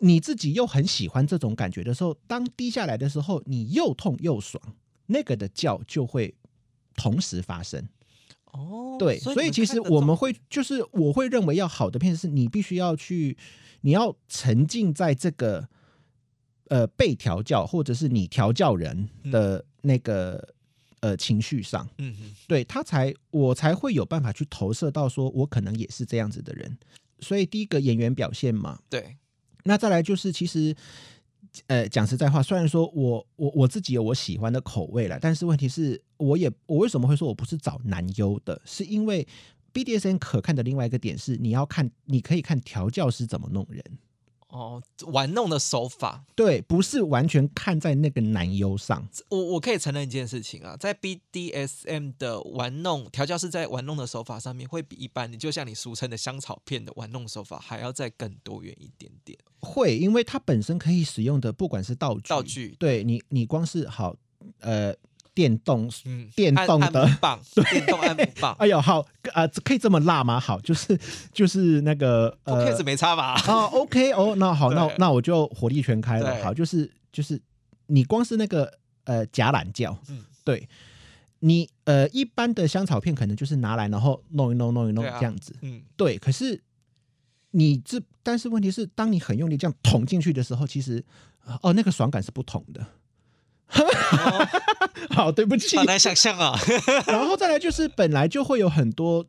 [0.00, 4.60] 你自己又很喜欢这种感觉的时候，当滴下来的时候，你又痛又爽，
[5.06, 6.34] 那个的叫就会
[6.96, 7.88] 同时发生。
[8.52, 13.36] 哦，对，所以其实我们会就是我会认为要好的片子是你必须要去。
[13.82, 15.68] 你要沉浸在这个
[16.66, 20.48] 呃被调教，或者是你调教人的那个
[20.98, 26.76] 呃情绪上，嗯嗯，对他才我才会有办法去投射到说，我可能也是这样子的人。
[27.20, 29.16] 所以第一个演员表现嘛，对，
[29.62, 30.74] 那再来就是其实
[31.66, 39.26] 呃，讲实在话，虽然说我我我自己有我喜欢的口味了，但是问题是，我也我为什么会说我不是找男优的，是因为
[39.72, 43.82] BDSN 可看的另外一个点是，你要看，你可以看调教师怎么弄人。
[44.48, 44.82] 哦，
[45.12, 49.06] 玩弄的手法，对，不是完全看在那个男优上。
[49.28, 59.38] 我我可以承认一件事情啊，在 BDSM 的玩弄调教是在玩弄的手法上面，会比一般你就像你俗称的香草片的玩弄手法还要再更多元一点点。
[59.60, 64.16] 会，因为它本身可以使用的，不管是道具，道具，对你，你光是好，
[64.60, 64.94] 呃。
[65.38, 68.56] 电动，嗯，电动的棒， 电动按摩棒。
[68.58, 70.40] 哎呦，好，呃，可以这么辣吗？
[70.40, 70.98] 好，就是
[71.32, 73.40] 就是那个呃，没差吧？
[73.46, 76.42] 哦，OK，哦，那好，那那我就火力全开了。
[76.42, 77.40] 好，就是就是
[77.86, 78.68] 你光是那个
[79.04, 80.68] 呃假懒觉，嗯，对，
[81.38, 86.18] 你呃一般的香草片可能就是拿来然后弄一弄弄一弄这样子，嗯，对。
[86.18, 86.60] 可是
[87.52, 91.04] 你这，但是问题是，当你很用力这样捅进去的时候，其实
[91.62, 92.84] 哦，那个爽感是不同的。
[95.10, 96.58] 好，对不起，好难想象啊。
[97.06, 99.24] 然后再来就是，本来就会有很多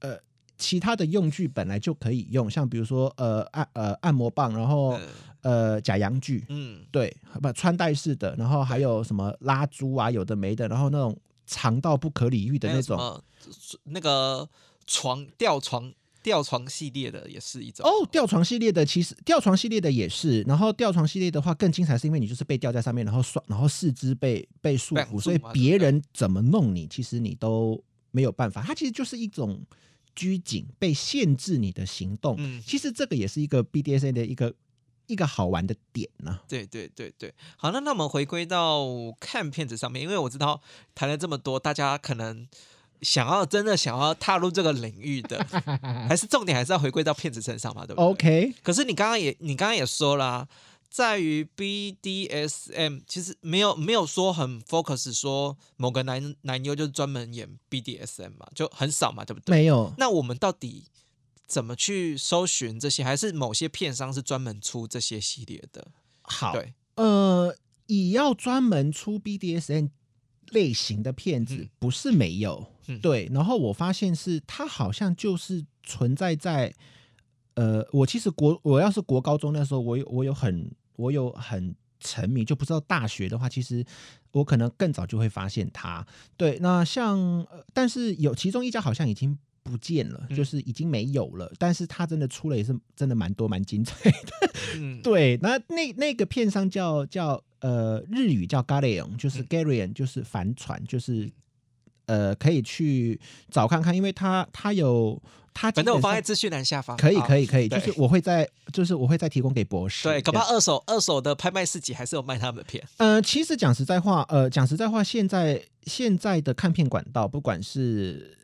[0.00, 0.18] 呃
[0.56, 4.98] 其他的用具，本来就可以用，像比如说呃按呃按摩棒，然后
[5.42, 11.16] 呃假阳具，嗯，对，不穿戴式的，然后还有什么拉珠啊，有的没的，然后那种
[11.46, 13.22] 长到不可理喻的那种，
[13.84, 14.48] 那个
[14.86, 15.92] 床吊床。
[16.22, 28.62] 吊床系列的也是一种哦，吊床系列的其实吊床系列的也是，然后吊床系列的话更精彩，是因为你就是被吊在上面，然后双然后四肢被被束缚，所以别人怎么弄你，其实你都没有办法。
[28.62, 29.60] 它其实就是一种
[30.14, 32.36] 拘谨，被限制你的行动。
[32.38, 34.54] 嗯，其实这个也是一个 BDSA 的一个
[35.08, 36.38] 一个好玩的点呢。
[36.46, 38.86] 对对对对，好，那那我们回归到
[39.18, 40.60] 看片子上面，因为我知道
[40.94, 42.46] 谈了这么多，大家可能。
[43.02, 45.44] 想要真的想要踏入这个领域的，
[46.08, 48.54] 还是重点还是要回归到骗子身上嘛，对不对？OK。
[48.62, 50.48] 可是你刚刚也你刚刚也说了，
[50.88, 59.56] 在于 BDSM，其实没有没有说很 focus 说某个男男优就是专门演 BDSM 嘛，就很少嘛，对不对？
[59.56, 59.92] 没有。
[59.98, 60.84] 那我们到底
[61.46, 63.02] 怎么去搜寻这些？
[63.02, 65.88] 还是某些片商是专门出这些系列的？
[66.22, 69.90] 好，对，呃，以要专门出 BDSM。
[70.52, 72.66] 类型的片子不是没有，
[73.00, 76.72] 对，然后我发现是它好像就是存在在，
[77.54, 83.84] 呃，我其实国我要是国高中那时候，我有我有很我有很沉迷，就不知道大学的话，其实
[84.32, 86.06] 我可能更早就会发现它。
[86.36, 94.52] 对，那像但是有其中一家好像已经不见了，就是已经没有了，但是它真的出了也是真的蛮多蛮精彩的。
[94.76, 97.42] 嗯， 对，那那那个片商叫叫。
[97.62, 101.30] 呃，日语叫 Galleon，就是 Galleon，就是帆船，就是
[102.06, 103.18] 呃，可以去
[103.50, 105.20] 找看看，因为它它有
[105.54, 110.02] 它，反正我放在资讯栏下方，可以可以可以，就是我会在，就是我会再提供给博士。
[110.08, 112.86] 对，恐怕二手二手的拍卖市集还是有卖他们的片。
[112.98, 118.38] 呃，其实讲实在话，呃，讲实在话，现在现在的看片管道，不管是。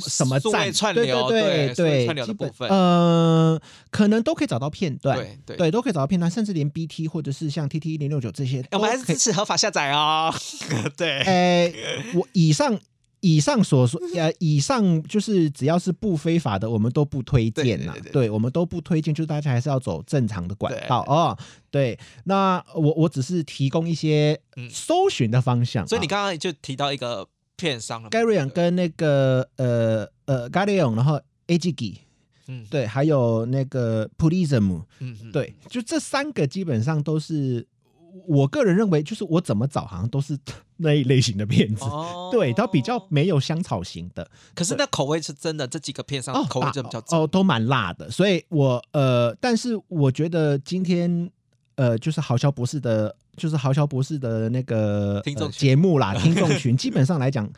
[0.00, 1.28] 什么站串流？
[1.28, 3.60] 对对对，串流的部分，呃，
[3.90, 10.34] 可能都可以找到片段，对对对，都可以找到片段，甚至连 BT 或者是像 TT 一零六九这些，我们还是支持合法下载哦。
[10.96, 11.72] 对，哎，
[12.14, 12.78] 我以上
[13.20, 17.94] 以上所说，呃，以上就是只要是不非法的，我们都不推荐呐。
[18.12, 21.38] 对，我们都不推荐，就是大家还是要走正常的管道哦。
[21.70, 25.86] 对，那我我只是提供一些搜寻的方向。
[25.86, 27.28] 所以你刚刚就提到一个。
[27.58, 31.96] 片商了 g a r y o n 跟那个呃呃 g a r y o n 然后 AGG，
[32.46, 37.66] 嗯，对，还有那个 Prism，嗯嗯，对，就这三个基本上都是
[38.26, 40.38] 我个人认为，就是我怎么找好像都是
[40.76, 41.84] 那一类型的片子，
[42.30, 51.28] 对，它比较没有香草型的，可是那口味是真的，这几个片上口味就比较哦，都蛮辣的，所以我呃，但是我觉得今天
[51.74, 53.16] 呃，就是好笑博士的。
[53.38, 57.48] 就是豪乔博士的那个听众节目啦， 听众群基本上来讲，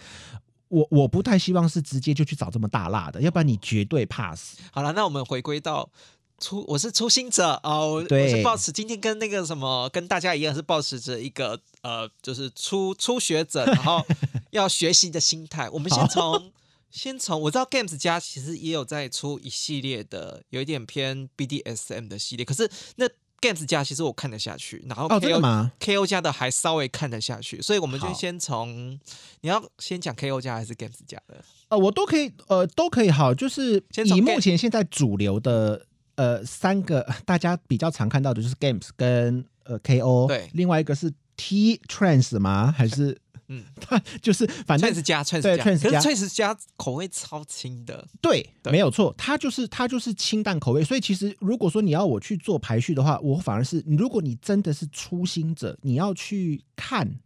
[0.69, 4.59] 我我不太希望是直接就去找这么大辣的，要不然你绝对 pass。
[4.71, 5.91] 好了，那我们回归到
[6.39, 14.07] 初，我是初心者哦，我是抱持今天跟那个什么跟大家一样，是抱持着一个呃，就是初初学者，然后
[14.53, 15.69] 要学习的心态。
[15.71, 16.53] 我们先从
[16.91, 23.09] 先从我知道 Games 家其实也有在出一系列的，有一点偏 BDSM 的系列，可是那。
[23.41, 28.99] Games 家其实我看得下去，然后 KO KO 家的还稍微看得下去，所以我们就先从
[29.41, 31.43] 你要先讲 KO 家还是 Games 家的？
[31.69, 33.11] 呃，我都可以，呃，都可以。
[33.11, 42.75] 好，就是以目前现在主流的呃三个 大家比较常看到的就是 Games 跟呃 KO，对，另外一个是 T Trans 吗？
[42.77, 43.17] 还是
[43.51, 50.83] 嗯， 它就是反正 Trans 加 Trans 对加，Trans 可是加 Trans 加口味超轻的，对，对没有错，它就是它就是清淡口味。
[50.83, 57.19] 所以其实如果说你要我去做排序的话，我反而是如果你真的是初心者，你要去看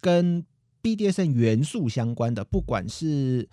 [0.00, 0.44] 跟
[0.82, 3.48] BDSN 元素相关的，不管是。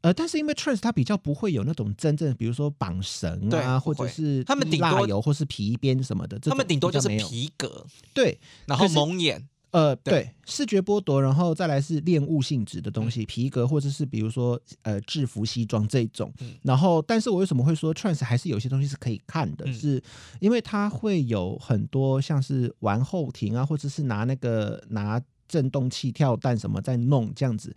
[0.00, 16.32] 呃，但是因为 trance 它比较不会有那种真正，比如说绑绳啊，或者是他们顶多油或是皮鞭什么的，他们顶多就是皮革，对，然后蒙眼，呃，对对，视觉剥夺，然后再来是恋物性质的东西，皮革或者是比如说呃制服西装这种。
[16.40, 19.64] 嗯然后，但是我为什么会说 trance 还是有些东西是可以看的？
[19.66, 20.02] 嗯是
[20.40, 27.74] 因为它会有很多像是玩后庭啊，或者是拿那个拿震动器跳蛋什么在弄这样子。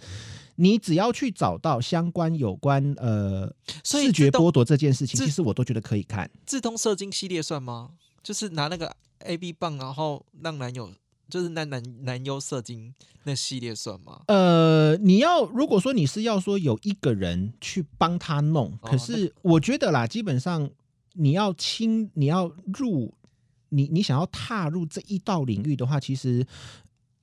[0.56, 3.52] 你只要去找到相关有关呃
[3.84, 6.30] 视觉剥夺这件事情，其实我都觉得可以看。
[6.46, 7.92] 自动射精系列算吗？
[8.22, 10.92] 就是拿那个 A B 棒，然后让男友
[11.32, 14.22] 就是男男男优射精那系列算吗？
[14.28, 20.70] 呃，你要如果说你是要说有一个人去帮他弄，哦可是我觉得啦，基本上
[21.14, 23.14] 你要亲，你要入，
[23.70, 26.46] 你你想要踏入这一道领域的话，其实。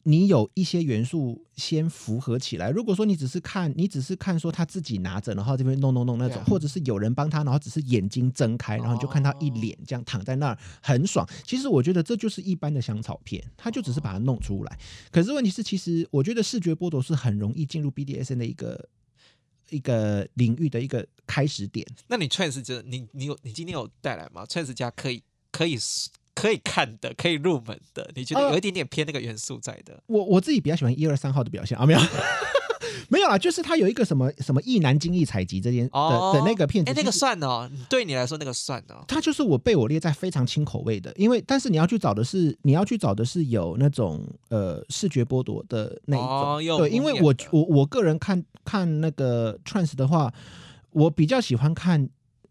[0.09, 2.71] 你有一些元素先符合起来。
[2.71, 11.29] 如果说你只是看，你只是看说他自己拿着，然后这边弄弄弄那种，啊或者是有人帮他，然后只是眼睛睁开，然后你就看他一脸这样躺在那儿很爽。
[11.45, 14.79] 其实我觉得这就是一般的香草片，他就只是把它弄出来。
[15.13, 18.89] 可是问题是，其实我觉得视觉剥夺是很容易进入 BDSN 的一个
[19.69, 21.87] 一个领域的一个开始点。
[22.07, 25.77] 那你 Trans 觉得你你有你今天有带来吗？Trans 家可以可以
[26.39, 30.01] 可以看的，可以入门的，你觉得呃有一点点偏那个元素在的？
[30.07, 32.01] 我我自己比较喜欢一二三号的表现啊，没有。
[33.11, 39.03] 没有啦，就是他有一个什么什么意难精意采集这件的、哦的那个片子，哎，那个算哦，对你来说那个算哦。
[39.09, 50.31] 它就是我被我列在非常轻口味的，因为但是你要去找的是你要去找的是有那种呃视觉剥夺的那一种，哦对，因为我我我个人看看那个 trance 的话，
[50.91, 52.07] 我比较喜欢看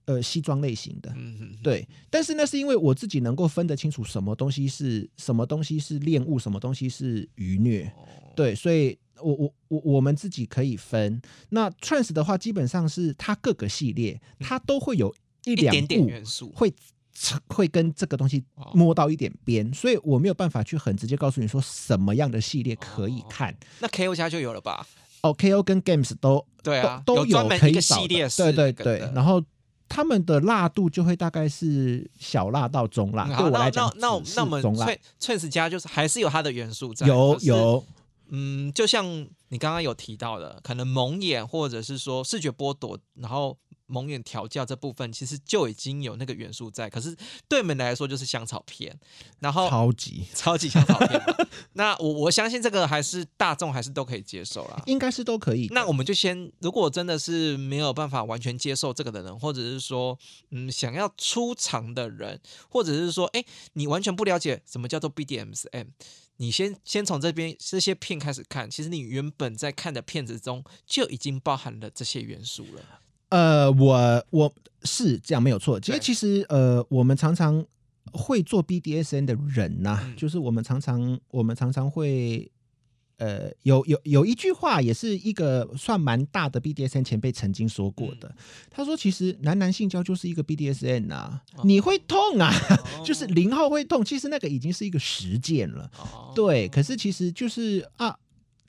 [0.08, 11.22] 呃西装类型的，嗯哼，对，但是那是因为我自己能够分得清楚什么东西是什么东西是恋物，什么东西是愉虐，哦对，所以我我我我们自己可以分。
[11.50, 15.14] 那 trance 的话，基本上是它各个系列它都会有
[15.46, 16.52] 一两点点部元素。
[16.56, 16.74] 会
[17.48, 23.54] 会跟这个东西哦摸到一点边，所以我没有办法去很直接告诉你说什么样的系列可以看。
[23.80, 24.86] 那 KO 加就有了吧？
[25.22, 29.44] 哦，KO 跟 Games 都对啊，都都有专门一个可以找系列对对对，然后
[29.90, 34.88] 他们的辣度就会大概是小辣到中辣，对我来讲那那只那我们是中辣。
[34.88, 37.84] Trans Trans 加就是还是有它的元素在，有有。
[38.30, 39.06] 嗯，就像
[39.48, 46.90] 你刚刚有提到的，可能蒙眼或者是说视觉剥夺，然后蒙眼调教这部分，其实就已经有那个元素在。
[46.90, 47.16] 可是
[47.48, 48.98] 对我们来说就是香草片，
[49.40, 51.22] 然后超级超级香草片。
[51.74, 54.84] 那我我相信这个还是大众还是都可以接受啦。
[54.86, 55.68] 应该是都可以。
[55.72, 60.18] 那我们就先，如果真的是没有办法完全接受这个的人，或者是说，
[60.52, 65.88] 嗯，想要出场的人，或者是说，哎，你完全不了解什么叫做 BDMSM
[66.40, 73.02] 你先先从这边这些片开始看，其实你原本在看的片子中就已经包含了这些元素了。
[73.30, 75.80] 呃，我我是这样没有错。
[75.80, 77.64] 其实其实呃，我们常常
[78.14, 82.52] 会做 BDSN 的人呐、嗯就是我们常常我们常常会。
[83.20, 88.36] 呃，有有有一句话，也是一个算蛮大的 BDSN 前辈曾经说过嗯的。
[88.70, 92.54] 他说：“其实男男性交就是一个 BDSN 啊，哦你会痛啊，
[93.04, 94.06] 就是哦零号会痛。
[94.06, 95.90] 其实那个已经是一个实践了。
[95.98, 98.16] 哦对，可是其实就是啊，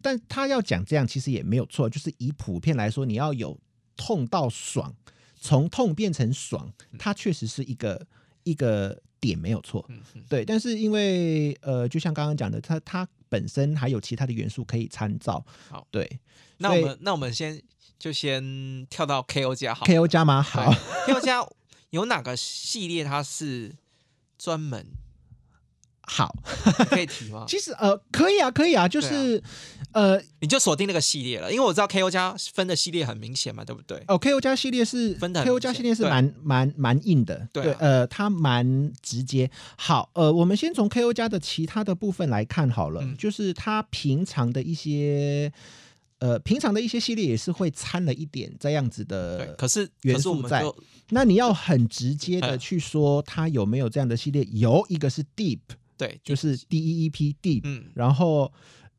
[0.01, 3.55] 但他要讲这样，其实也没有错，就是以普遍来说，你要有
[3.98, 4.94] 痛到爽，
[5.38, 8.06] 从痛变成爽，它确实是一个
[8.44, 9.87] 一个点，没有错。
[10.26, 15.44] 对，但是因为呃，就像刚刚讲的，它它本身还有其他的元素可以参照。
[15.68, 16.18] 好，对
[16.58, 17.61] 那我们那我们先
[17.98, 20.40] 就先跳到 KO 加好，KO 加吗？
[20.40, 20.72] 好
[21.06, 21.46] ，，KO 加
[21.90, 23.74] 有哪个系列它是
[24.38, 24.87] 专门
[26.09, 26.35] 好，
[26.90, 27.44] 可以提吗？
[27.49, 29.42] 其实呃，可以啊，可以啊，就是、
[29.92, 34.03] 呃，你就锁定那个系列了，因为我知道 KO 加分的系列很明显嘛，对不对？
[34.09, 39.51] 哦，KO 加系列是分的 KO 加系列是对蛮蛮蛮硬的，对啊呃，它蛮直接。
[39.77, 45.53] 好，呃，我们先从 KO 加的其他的部分来看好了，嗯就是它平常的一些。
[46.20, 50.64] 呃，平常的一些系列也是会掺了一点这样子，的可是元素在
[51.11, 55.61] 那你要很直接的嗯去说它有没有这样的系列，有一个是 Deep，
[55.99, 58.51] 对，就是 D E E P Deep，、嗯然后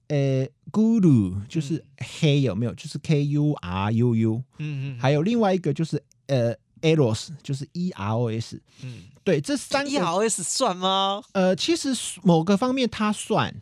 [0.09, 1.83] 呃 Guru 就是
[2.19, 2.73] 黑有没有？
[2.75, 8.61] 就是 K U R U U，嗯嗯，还有另外一个就是呃 Eros，就是 E R O S。
[8.83, 11.21] 嗯对，这三个 E R O S 算吗？
[11.33, 11.89] 呃，其实
[12.23, 13.53] 某个方面它算，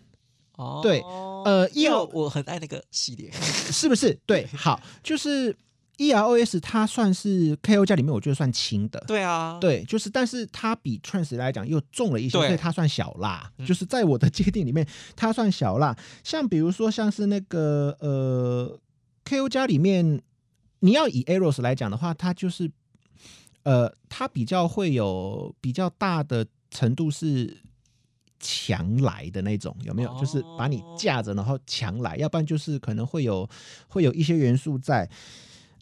[0.56, 1.02] 哦，对
[1.46, 4.18] 呃因为，E 我很爱那个系列，是不是？
[4.26, 5.56] 对， 好，就是
[5.98, 9.04] EROS 它算是 KO 家里面我觉得算轻的。
[9.08, 13.52] 对啊，对，就是，但是它比 Trans 来讲又重了一些，所以它算小辣。
[13.58, 15.98] 嗯就是在我的界定里面，它算小辣。
[16.24, 18.80] 像比如说，像是那个呃
[19.26, 20.22] KO 家里面，
[20.82, 22.72] 你要以 Eros 来讲的话，它就是
[23.64, 27.58] 呃，它比较会有比较大的程度是
[28.40, 30.16] 强来的那种，有没有？
[30.20, 33.50] 就是把你架着，然后强来，要不然就是可能会有
[33.88, 35.10] 会有一些元素在。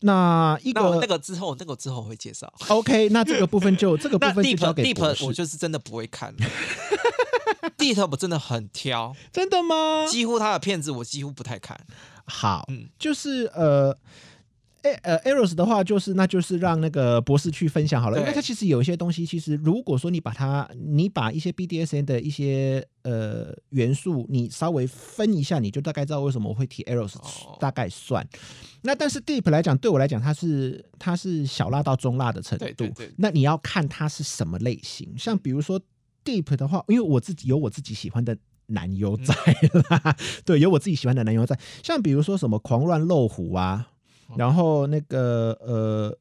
[0.02, 2.52] 那一个那个之后，那个之后会介绍。
[2.68, 6.46] OK，那这个部分就这个部分就交 Deep 给 Deep 我就是真的不会看了，
[7.78, 10.06] Deep 我真的很挑，真的吗？
[10.10, 11.80] 几乎他的片子我几乎不太看。
[12.26, 13.98] 好，嗯就是呃。
[14.86, 18.36] 诶呃，Eros 的话，就是那就是让那个博士去分享好了，因为对。
[18.36, 27.58] 他其实有一些东西，其实如果说你把它，你把一些 BDSN 的一些呃元素，你稍微分一下，你就大概知道为什么我会提 Eros，、哦。
[27.60, 28.24] 大概算。
[28.84, 32.66] 那但是 Deep 来讲，对我来讲，它是它是小辣到中辣的程度。
[32.66, 33.12] 对对对。
[33.18, 35.82] 那你要看它是什么类型，像比如说
[36.24, 39.34] Deep 的话，因为我自己有我自己喜欢的男优在
[39.90, 40.16] 啦，
[40.46, 43.90] 对，有我自己喜欢的男优在，像比如说什么狂乱漏虎啊，
[44.36, 46.18] 然后那个呃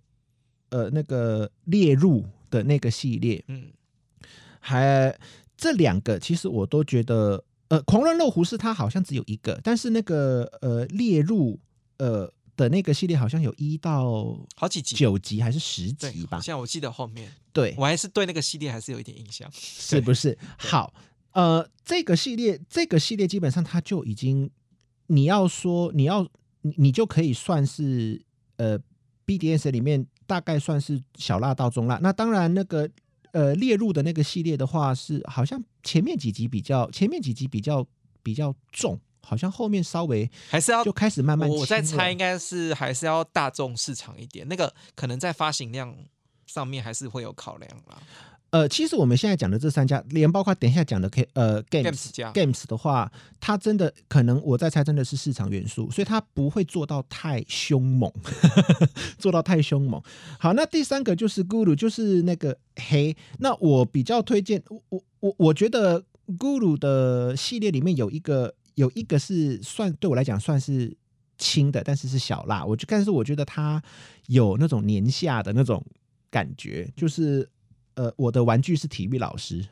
[0.71, 3.69] 呃那个列入的那个系列，嗯，
[4.61, 5.17] 还
[5.57, 11.59] 这两个其实我都觉得，呃，狂乱漏湖是它好像只有一个，但是那个呃列入
[11.99, 14.95] 呃的那个系列好像有一到好几集。
[14.95, 16.39] 九集还是十集，吧。
[16.39, 16.41] 好？
[16.41, 19.49] 像我记得后面，对，我还是对那个系列还是有一点印象。
[19.53, 20.37] 是不是？
[20.57, 20.93] 好，
[21.33, 24.51] 呃，这个系列，这个系列基本上它就已经，
[25.07, 26.29] 你要说你要
[26.65, 28.21] 你你就可以算是
[28.57, 28.79] 呃
[29.27, 31.99] BDS 里面大概算是小辣到中辣。
[32.03, 32.89] 那当然那个
[33.33, 37.87] 呃列入的那个系列的话是好像前面几集比较前面几集比较
[38.23, 45.95] 比较重，好像后面稍微还是要就开始慢慢我我在猜，应该是还是要大众市场一点，那个可能在发行量
[46.47, 48.01] 上面还是会有考量啦。
[48.55, 58.09] 呃，其实我们现在讲的这三家，连包括等一下讲的 K 呃 Games Games Games 的话，它真的可能我在猜，真的是市场元素，所以它不会做到太凶猛，
[59.19, 60.01] 做到太凶猛。
[60.39, 63.17] 好，那第三个就是 Guru，就是那个黑。
[63.41, 66.01] 那我比较推荐，我我我我觉得
[66.39, 70.97] Guru 的系列里面有一个有一个是算对我来讲算是
[71.39, 72.65] 轻的，但是是小辣。
[72.65, 73.83] 我就但是我觉得它
[74.29, 75.85] 有那种年下的那种
[76.31, 77.49] 感觉，就是
[77.95, 79.67] 呃，我的玩具是体育老师，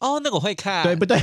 [0.00, 1.18] 哦，那个我会看，对不对？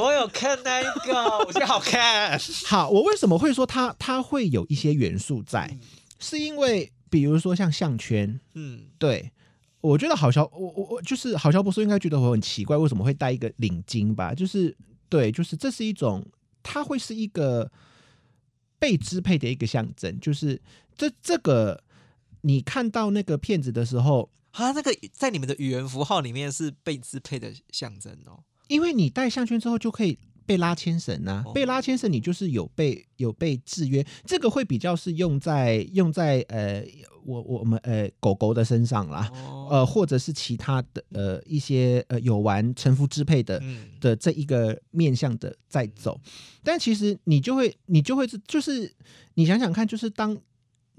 [0.00, 2.38] 我有看那一个，我觉得好看。
[2.66, 5.78] 好，我为什么会说它它会有一些元素在？
[6.18, 9.30] 是因为比如说像项圈，嗯，对
[9.80, 14.34] 我觉得好小，我我我就是好小博士应该觉得我很奇怪，为什么会戴一个领巾吧？
[14.34, 14.76] 就是
[15.08, 16.26] 对，就是这是一种，
[16.62, 17.70] 它会是一个
[18.78, 20.60] 被支配的一个象征，就是
[20.96, 21.82] 这这个
[22.42, 28.44] 你看到那个片子的时候，啊，那个在你们的语言符号里面是被支配的象征哦。
[28.68, 36.84] 因为你戴项圈之后就可以被拉牵绳呐、哦被拉牵绳你就是有被有被制约，这个会比较是用在用在呃
[37.24, 43.58] 我我们呃狗狗的身上啦，哦，呃或者是其他的呃一些呃有玩臣服支配的。
[43.62, 46.18] 嗯，的这一个面向的在走，
[46.62, 48.94] 但其实你就会你就会就是
[49.34, 50.36] 你想想看，就是当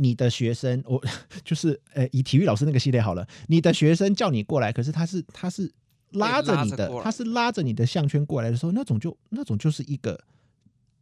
[0.02, 1.02] 你的学生，我
[1.43, 5.70] 就是呃以体育老师那个系列好了，你的学生叫你过来，可是他是他是
[6.12, 10.18] 拉着你的他是拉着你的项圈过来的时候，那种就那种就是一个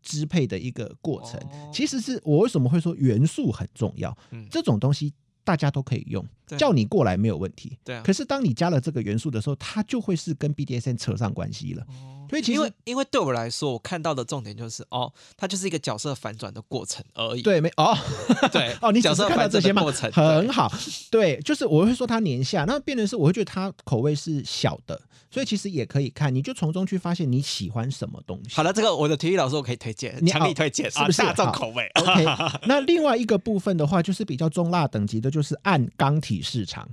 [0.01, 1.39] 支配的一个过程。
[1.39, 6.25] 哦其实是我为什么会说元素很重要，嗯这种东西大家都可以用，
[6.57, 7.77] 叫你过来没有问题。
[7.83, 11.83] 对啊可是当你加了这个元素的时候，它就会是跟 BDSN 扯上关系了。
[11.83, 17.41] 哦所以其实因为因为对我来说，我看到的重点就是哦，它就是一个角色反转的过程而已。
[17.41, 17.95] 对，没哦，
[18.51, 20.71] 对 哦，你角色反转看到这些过程很好，
[21.09, 24.99] 对，就是我会说它年下，那变成是我会觉得它口味是小的，
[25.29, 28.55] 所以其实也可以看，你就从中去发现你喜欢什么东西。
[28.55, 32.25] 好了，这个我的体育老师我可以推荐，你强力推荐，是不是啊大众口味？OK，
[32.67, 36.87] 那另外一个部分的话，就是比较中辣等级的，就是按钢体市场。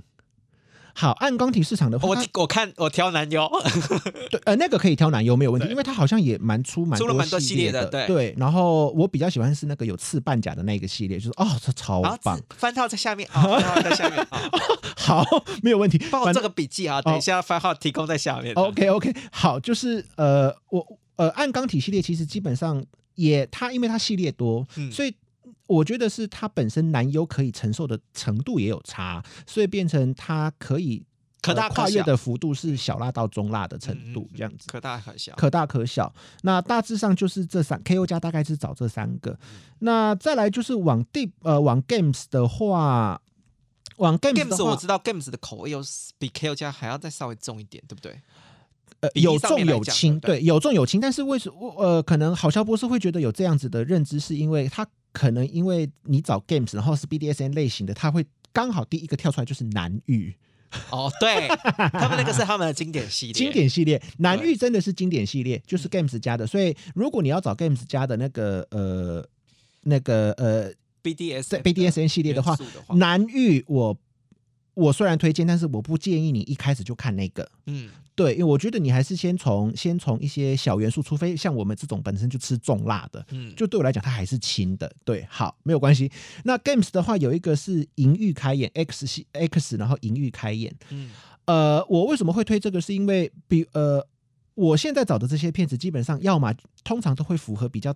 [0.97, 3.45] 好，暗钢体市场的话，我我看我挑男优，
[4.31, 8.07] 对呃那个可以挑男优没有问题，因为它好像也蛮出蛮出了蛮多系列的对。
[8.07, 14.41] 对然后我比较喜欢是那个有刺半甲的那个系列，就是哦，这超棒，番号在下面啊，番号在下面啊，
[14.95, 15.25] 好，
[15.61, 15.97] 没有问题。
[16.09, 18.53] 帮我做个笔记啊，等一下番号提供在下面。
[18.55, 20.85] OK OK，好，就是呃，我
[21.17, 22.81] 呃，暗钢体系列其实基本上
[23.15, 24.89] 也它因为它系列多，嗯。
[24.91, 25.13] 所以
[25.67, 31.03] 我觉得是它本身男优可以承受的程度也有差，所以变成它可以
[31.41, 34.67] 可大可小跨越的幅度是小辣到中辣的程度这样子。
[34.67, 35.33] 可大可小。
[35.35, 36.13] 可大可小，
[36.43, 39.37] 那大致上就是这三 KO 加大概是找这三个，嗯
[39.79, 43.21] 那再来就是往 Deep 呃往 Games 的话，
[43.97, 48.19] 往 Games Games 我知道 Games 的口味又是比 KO 加还要再稍微重一点，对不对？
[49.01, 60.35] 呃有重有轻，对对，有重有轻，但是为什么呃可能好笑博士会觉得有这样子的认知，是因为他可能因为你找 Games 然后是 BDSN 类型的，他会刚好第一个跳出来就是南域。
[60.91, 61.47] 哦，对，
[61.93, 66.45] 他们那个是他们的经典系列，经典系列，南对域真的是经典系列，就是 Games 家的。
[66.45, 69.25] 所以如果你要找 Games 家的那个呃
[69.83, 70.69] 那个呃
[71.01, 73.97] BDS 在 BDSN 系列的话，的话，南域我
[74.73, 77.49] 我虽然推荐，但是我不建议你一开始就看那个。
[77.67, 84.89] 嗯，对，因为我觉得你还是先从先从一些小元素，除非像我们这种本身就吃重辣的，嗯，就对我来讲它还是轻的。
[85.03, 86.09] 对，好，没有关系。
[86.45, 90.73] 那 Games 的话有一个是淫欲开眼 X 系 X，然后淫欲开眼。
[90.89, 91.11] 嗯
[91.45, 92.81] 呃，我为什么会推这个？
[92.81, 94.07] 是因为比呃，
[94.55, 96.53] 我现在找的这些片子，基本上要么
[96.83, 97.93] 通常都会符合比较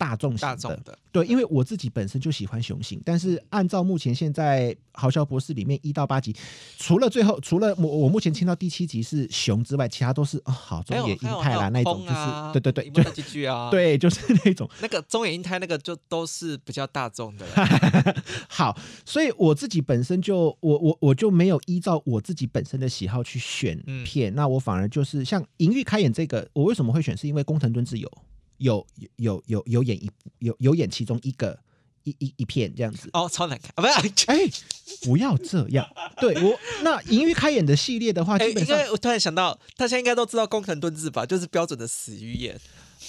[0.00, 6.34] 大众型的，大众的，对，因为我自己本身就喜欢雄性，但是按照目前现在《豪笑博士》里面一到八集，
[6.78, 18.74] 除了最后除了我我目前听到第七集是熊之外，其他都是哦、好中野英泰啦那种，就是、对对对，就几句啊，， 对，就是那种那个中野英泰那个就都是比较大众的了， 好，
[19.04, 24.02] 所以我自己本身就我我我就没有依照我自己本身的喜好去选嗯。
[24.02, 27.10] 片，那我反而就是像《银玉开眼》这个，我为什么会选？
[27.16, 28.10] 是因为工藤敦志有
[28.60, 28.86] 有
[29.16, 31.58] 有有有演一有有演其中一个
[32.04, 33.10] 一一一片这样子。
[33.12, 34.24] 哦，超难看啊，不是。
[34.26, 34.38] 哎，
[35.02, 35.86] 不要这样。
[36.20, 42.58] 对我那《淫欲开演》的系列的话，哎，基本上因为我突然想到，大家应该都知道工藤敦志吧，就是标准的死鱼眼。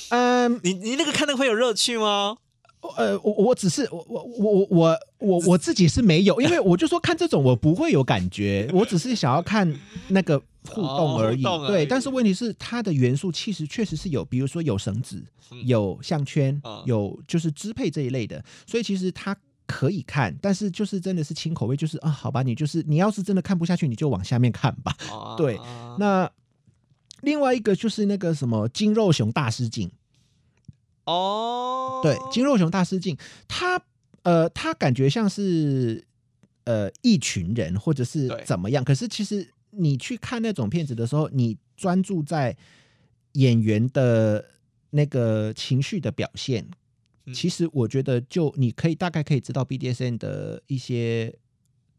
[0.10, 2.38] 嗯你你那个看那个会有乐趣吗？
[2.98, 9.72] 呃，我我只是我我我我我我我自己是没有，因为我就说看这种我不会有感觉，我只是想要看
[10.08, 11.42] 那个互动而已。
[11.42, 19.36] 对，哦而已但是问题是它的元素其实确实是有，比如说有绳子、嗯有项圈、嗯有就是支配这一类的，所以其实它。
[19.68, 24.94] 可以看，但是就是真的是轻口味，就是啊，好吧，你就是你要是真的看不下去，你就往下面看吧。
[25.10, 25.58] 哦 对
[25.98, 26.30] 那
[27.22, 29.90] 另外一个就是那个什么金肉熊大师镜，
[31.06, 33.82] 哦，对，金肉熊大师镜，他
[34.24, 36.04] 呃，他感觉像是
[36.66, 42.56] 呃一群人或者是怎么样，可是其实你去看那种片子的时候，你专注在
[43.34, 44.46] 演员的
[44.92, 46.70] 那个情绪的表现，
[47.26, 51.34] 嗯其实我觉得就你可以大概可以知道 BDSN 的一些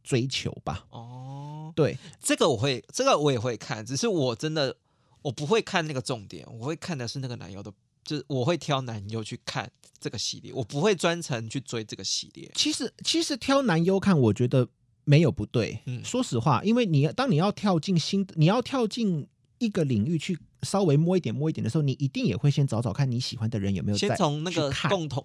[0.02, 0.86] 追求吧。
[0.90, 4.76] 哦，对，这个我会，这个我也会看，只是我真的
[5.22, 7.72] 我不会看那个重点，我会看的是那个男优的，
[8.04, 12.50] 就是我会挑男优去看这个系列，我不会专程去追这个系列。
[12.54, 14.68] 其实其实挑男优看，我觉得
[15.04, 15.78] 没有不对。
[15.86, 19.26] 嗯说实话，因为你当你要跳进新的，你要跳进
[19.58, 25.24] 一个领域去稍微摸一点摸一点的时候，你一定也会先找找看你喜欢的人有没有在先从那个共同，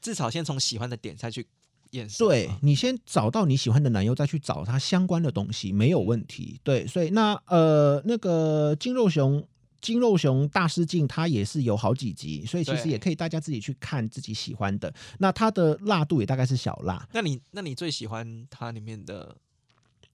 [0.00, 1.46] 至少先从喜欢的点再去。
[2.18, 6.60] 对你先找到你喜欢的男优，再去找他相关的东西，没有问题。
[6.62, 9.46] 对，所以那呃那个金肉熊。
[9.80, 14.92] 金肉熊大师镜，它也是有好几集，所以其实也可以大家自己去看自己喜欢的。
[15.18, 19.36] 那它的辣度也大概是小辣，那你那你最喜欢它里面的？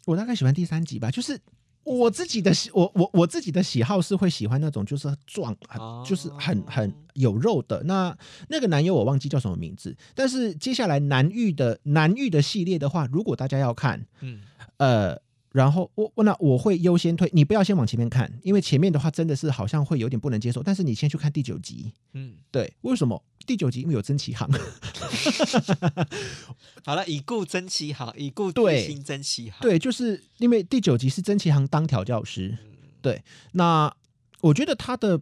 [0.06, 1.40] 我大概喜欢第三集吧，就是
[1.82, 5.56] 我自己的喜，我我我自己的喜好是会喜欢那种就是壮，
[6.06, 7.82] 就是很很有肉的。
[7.84, 8.14] 那
[8.48, 14.42] 那个男友我忘记叫什么名字，但是接下来男玉的男玉的系列的话，如果大家要看，嗯，
[14.76, 15.23] 呃。
[15.54, 20.60] 然后我我那我会优先推，你不要先往前面看，因为前面的话真的是好像会有点不能接受。
[20.64, 24.50] 但是你先去看第九集，嗯，对，为什么第九集因为有曾启航，
[26.84, 29.60] 好了，已故曾启航，已故对新曾启航。
[29.60, 33.94] 对，就是因为第九集是曾启航当调教师，嗯，对，那
[34.40, 35.20] 我觉得他的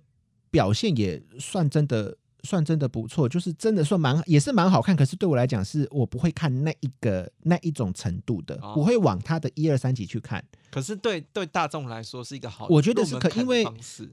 [0.51, 4.97] 表现也算真的算真的不错，就是真的算蛮也是蛮好看。
[4.97, 13.65] 可是对我来讲，是我不会看那一个那一种程度的，哦我会往他的一二三集去看，可是对对大众来说是一个好，我觉得是可因为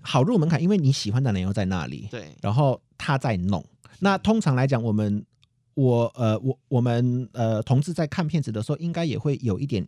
[0.01, 3.65] 好入门槛，因为你喜欢的人又在那里，对，然后他在弄。
[3.99, 5.25] 那通常来讲，我们
[5.73, 9.87] 我呃我我们呃同志在看片子的时候，应该也会有一点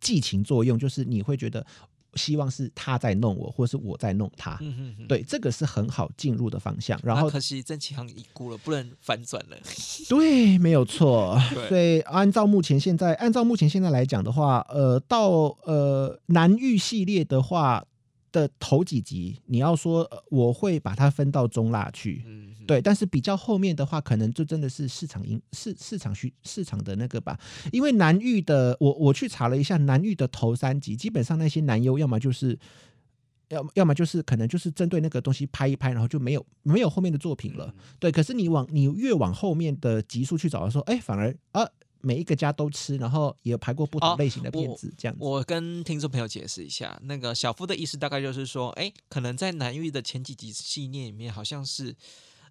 [0.00, 1.66] 寄情作用，就是你会觉得
[2.14, 4.56] 希望是他在弄我，或是我在弄他。
[4.60, 5.06] 嗯哼哼。
[5.06, 6.98] 对，这个是很好进入的方向。
[7.02, 9.56] 然后那可惜郑启航已故了，不能反转了。
[10.08, 11.38] 对，没有错。
[11.68, 15.30] 所以按照目前现在，按照目前现在来讲的话，呃，到
[15.64, 17.84] 呃南域系列的话，
[18.32, 22.24] 的头几集，你要说呃我会把它分到中辣去，
[22.66, 27.38] 对，但是比较后面的话，可能就真的是市场因市市场需市场的那个吧。
[27.70, 32.58] 因为南域的，我我去查了一下，南域的头三集，基本上那些男优要么就是。
[33.48, 37.66] 要要么就是可能就是针对那个东西拍一拍，然后就没有没有后面的作品了。
[37.66, 41.62] 嗯对，可是你往你越往后面的集数去找的时候，哎，反而啊
[42.02, 45.24] 每一个家都吃，然后也有拍过不同哦类型的片我子，这样子。
[45.24, 51.94] 我跟听众朋友解释一下，那个小夫的意思大概就是说，哎，可能在南域的前几集系列里面，好像是，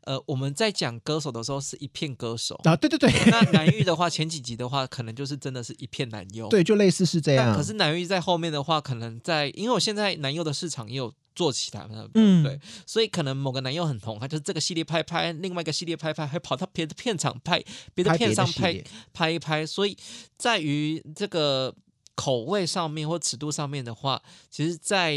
[0.04, 6.48] 呃，我们在讲歌手的时候是一片歌手，啊，对对对那南玉的话，前几集的话，可能就是真的是一片男优。
[6.52, 7.52] 对，就类似是这样。
[7.52, 19.96] 那可是南玉在后面的话，可能在，因为我现在南优的市场也有做起来了，嗯对，所以可能某个男优很红，他就是这个系列拍拍，另外一个系列拍拍，还跑到别的片场拍别的片上拍别的系列拍一拍，所以
[20.38, 21.74] 在于这个
[22.16, 25.16] 口味上面或尺度上面的话，其实，在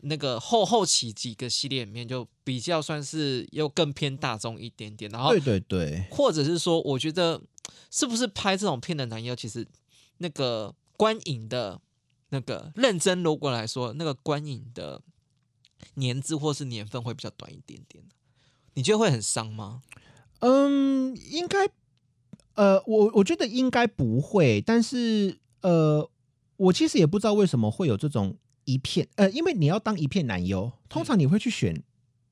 [0.00, 7.40] 那个后后期几个系列里面，就比较算是又更偏大众一点点，然后对对对，或者是说，我觉得
[7.90, 9.66] 是不是拍这种片的男优，其实
[10.18, 11.80] 那个观影的
[12.30, 15.00] 那个认真，如果来说，那个观影的
[15.94, 18.04] 年资或是年份会比较短一点点。
[18.74, 19.82] 你觉得会很伤吗？
[20.40, 21.68] 嗯，应该，
[22.54, 26.08] 呃，我我觉得应该不会，但是呃，
[26.56, 28.36] 我其实也不知道为什么会有这种
[28.68, 31.82] 一片，呃，因为你要当一片男优，通常你会去选，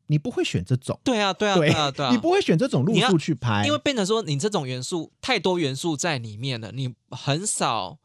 [0.09, 7.99] 你不会选这种，对啊，对啊，对对啊，对啊，你不会选这种路数去拍，因为变成说你这种元素太多元素在里面了，你很少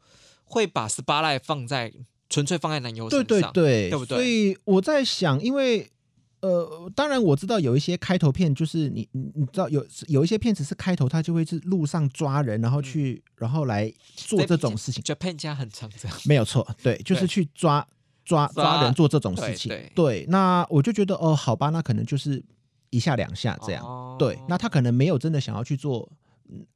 [0.44, 1.92] 会把 spotlight 放在
[2.30, 3.98] 纯粹放在男优身对上，对对，对。
[3.98, 4.16] 不对？
[4.16, 5.86] 所以我在想，因为
[6.40, 17.86] 呃，当然我知道有一些开头片，就是你你你知道有有一些片子是开头，他就会是路上抓人，然后去、然后来做这种事情，Japan 家很常这样，没有错，对，就是去抓
[18.32, 19.80] 抓抓抓人做这种事对情。
[19.94, 22.42] 对那我就觉得哦，好吧，那可能就是
[22.90, 23.84] 一下两下这样。
[23.84, 26.10] 哦对，那他可能没有真的想要去做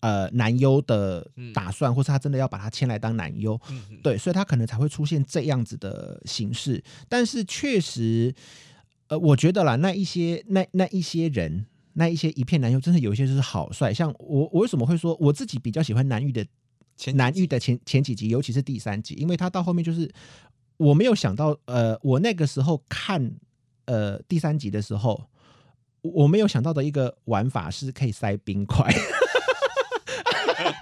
[0.00, 3.61] 呃男优的嗯打算，或是他真的要把他签来当男优。
[4.02, 6.82] 对，所以他可能才会出现这样子的形式。
[7.09, 8.34] 但是确实，
[9.09, 13.92] 呃，我觉得啦，那一些那那一些人，那一些一片男优，真的有一些就是好帅。
[13.92, 16.44] 像我，我为什么会说我自己比较喜欢南域的
[16.96, 20.11] 前南域的前前几集，尤其是第三集，因为他到后面就是
[20.77, 23.33] 我没有想到，呃，我那个时候看
[23.87, 25.24] 呃第三集的时候。
[26.03, 28.95] 我我没有想到的一个玩法是可以塞冰块，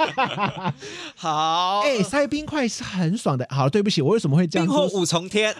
[1.16, 3.46] 好，哎、塞冰块是很爽的。
[3.48, 4.86] 好，对不起，我为什么会这样冰火？
[4.88, 5.54] 五重天，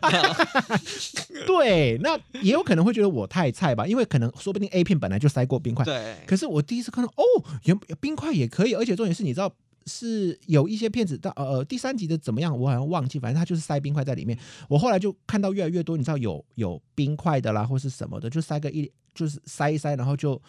[1.47, 7.25] 对，那也有可能会觉得我太菜吧，因为可能说不定 A 片本来就塞过冰块，对，可是我第一次看到哦，
[7.65, 9.51] 原冰块也可以，而且重点是你知道。
[9.87, 14.39] 是有一些片子到呃第三集的怎么样，我好像忘记，反正它就是塞冰块在里面。
[14.69, 20.41] 我后来就看到越来越多，你知道有有冰块的啦，或是什么的，就塞个一就是塞一塞，然后就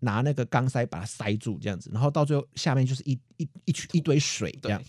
[0.00, 4.82] 拿那个钢塞把它塞住这样子，然后到最后下面就是一一一群一堆水这样，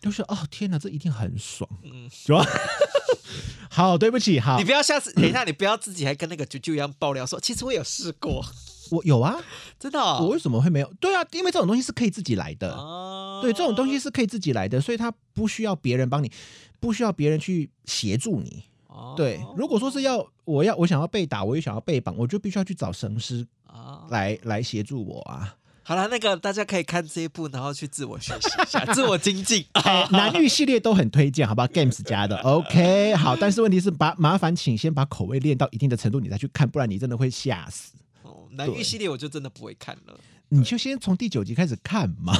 [0.00, 2.44] 就是哦天哪，这一定很爽，嗯，是吧？
[3.70, 4.58] 好，对不起，好。
[4.58, 8.44] 你，不要下次，等一下，你不要自己还跟那个啾啾一样爆料说，其实我有试过，
[8.90, 9.36] 我有啊，
[9.78, 10.92] 真的哦，我为什么会没有？
[11.00, 12.72] 对啊，因为这种东西是可以自己来的。
[12.74, 16.30] 哦，对，这种东西是可以自己来的，所以它不需要别人帮你，
[16.80, 18.64] 不需要别人去协助你。
[18.88, 25.54] 哦对，如果说是要我要我想要被打，我也想要被绑，我就必须要去找神师啊，来来协助我啊。
[25.84, 29.64] 好了，那个大家可以看这一部，然后去自我学习一下， 自我精进。
[29.72, 31.66] 哎男女系列都很推荐，好不好？
[31.72, 37.94] Games 家的 OK 好，但是问题是把麻烦请先把口味练到一定的程度，你再去看，不然你真的会吓死。
[38.48, 40.18] 哦，男对玉系列我就真的不会看了。
[40.50, 42.32] 你就先从第九集开始看嘛。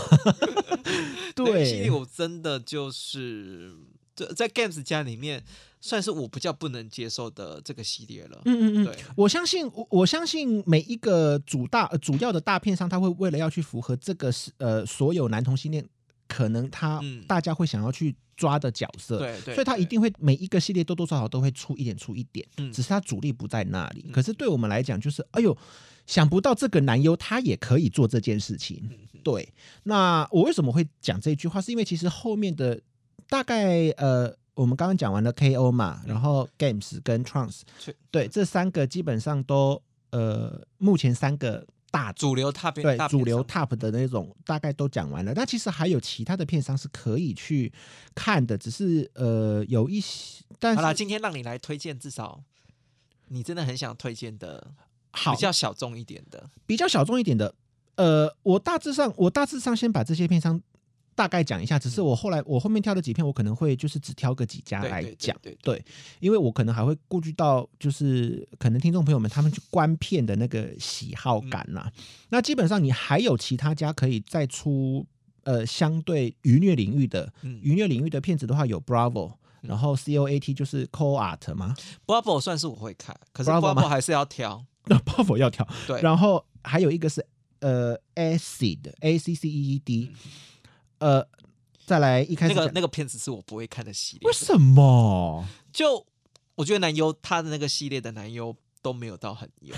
[1.36, 3.72] 对系列，我真的就是
[4.16, 5.44] 在在 Games 家里面，
[5.80, 8.40] 算是我比较不能接受的这个系列了。
[8.46, 15.86] 嗯嗯嗯对，我相信我我相信每一个主大、呃主要的大片商，他会为了要去符合这个是呃所有男同性恋，
[16.26, 19.18] 可能他、嗯大家会想要去抓的角色。
[19.18, 24.06] 对对，所以他一定会每一个系列多多少少都会出一点出一点，嗯只是他主力不在那里。
[24.06, 25.56] 嗯可是对我们来讲，就是哎呦，
[26.08, 28.88] 想不到这个男优他也可以做这件事情。
[28.90, 29.52] 嗯对，
[29.82, 31.60] 那我为什么会讲这句话？
[31.60, 32.80] 是因为其实后面的
[33.28, 37.60] 大概呃，我们刚刚讲完了 KO 嘛，然后 Games 跟 Trance，
[38.10, 47.70] 对，这三个基本上都呃，目前三个大主流 top 对主流 top 的那种大概都讲完了，但其实还有其他的片商是可以去
[48.14, 52.42] 看的，只是呃有一些，但好啦，是今天让你来推荐，至少
[53.26, 54.72] 你真的很想推荐的，
[55.18, 56.48] 好比较小众一点的。
[56.66, 57.54] 比较小众一点的，
[57.96, 60.60] 呃，我大致上我大致上先把这些片商
[61.14, 65.84] 大概讲一下，只是我后来我后面挑的几片，我可能会就是只挑个几家来讲，对对，
[66.20, 71.90] 因为我可能还会顾及到就是可能听众朋友们他们去观片的那个喜好感呐。
[72.28, 75.04] 那基本上你还有其他家可以再出
[75.42, 79.32] 呃相对娱乐领域的娱乐领域的片子的话，有 Bravo。
[79.60, 81.74] 然后 C O A T 就是 Co Art 吗
[82.06, 84.64] ？Bravo 算是我会看，可是 Bravo 还是要挑。
[84.88, 85.66] 那 Bravo 要挑。
[85.86, 86.00] 对。
[86.02, 87.24] 然后还有一个是
[87.60, 90.10] 呃 Acid A C C E E D，
[90.98, 91.26] 呃，
[91.86, 94.26] 再来一开始那个那个片子是我不会看的系列。
[94.26, 95.44] 为什么？
[95.72, 96.06] 就
[96.56, 98.56] 我觉得男优他的那个系列的男优。
[98.80, 99.74] 都没有到很有，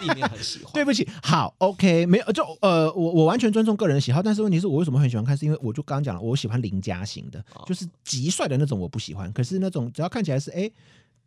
[0.00, 0.72] 里面很喜欢。
[0.72, 5.36] 对不起，好，OK，没有，就呃，我我完全尊重个人喜好，但是问题是我为什么很喜欢看？
[5.36, 9.30] 是因为我就刚刚讲了，我喜欢邻家型的，就是极帅的那种，我不喜欢。
[9.32, 10.70] 可是那种只要看起来是哎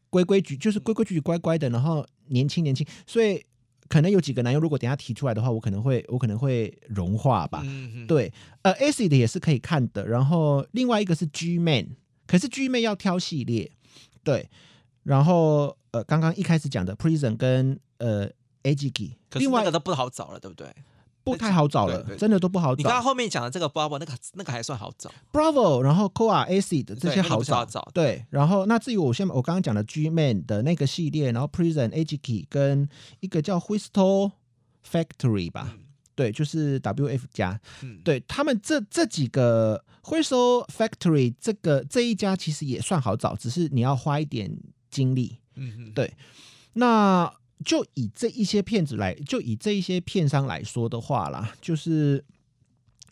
[0.10, 3.44] 规规矩，就是规规矩矩、乖乖的，然后年轻年轻，所以
[3.88, 7.62] 可能有几个男优，如果等下提出来的话，我可能会我可能会融化吧。
[7.66, 8.32] 嗯对，
[8.62, 11.96] 呃，Acid 也是可以看的，然后另外一个是 G Man，
[12.26, 13.72] 可是 G Man 要挑系列，
[14.24, 14.50] 对。
[15.04, 18.30] 然后呃，刚刚一开始讲的 Prison 跟呃
[18.64, 20.68] A G G，另外一个都不好找了，对不对？
[21.32, 22.78] 不太好找了，真的都不好找。
[22.78, 25.12] 你刚后面讲的这个 Bravo，那个那个还算好找。
[25.32, 27.66] Bravo，然后 Core Acid 这些好找。
[27.66, 32.88] 找对，然后那至于我现我刚刚讲的 G Man 的那个系列，然后 Prison A G G 跟
[33.20, 34.32] 一个叫 Whistle
[34.90, 35.76] Factory 吧，
[36.16, 37.60] 对，就是 W F 加，
[38.04, 44.58] 对他们这这几个 Whistle Factory 这个这一家其实也算好找，只是你要花一点。
[44.90, 45.38] 精力。
[45.56, 46.12] 嗯，嗯，对，
[46.74, 47.32] 那
[47.66, 52.24] 就以这一些骗子来，就以这一些片商来说的话啦，就是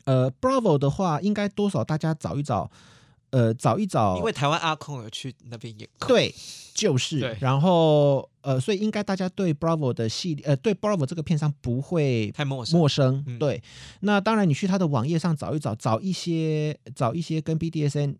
[0.06, 2.70] 呃，Bravo 的话，应该多少大家找一找，
[3.32, 6.34] 呃，找一找，因为台湾阿空有去那边演，对，
[6.76, 13.62] 就是，然后呃，所以应该大家对 Bravo 的系列，呃，对 Bravo 这个片商不会太陌生，陌生，对。
[14.02, 18.16] 那当然，你去他的网页上找一找，找一些，找一些跟 BDSN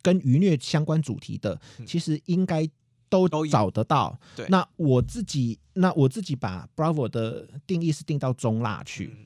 [0.00, 2.66] 跟娱乐相关主题的，其实应该。
[3.08, 4.18] 都找得到。
[4.36, 9.16] 对，那我自己，那我自己把 Bravo 的定义是定到中辣去。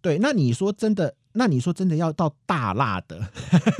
[0.00, 3.30] 对，那你说真的，那你说真的要到大辣的，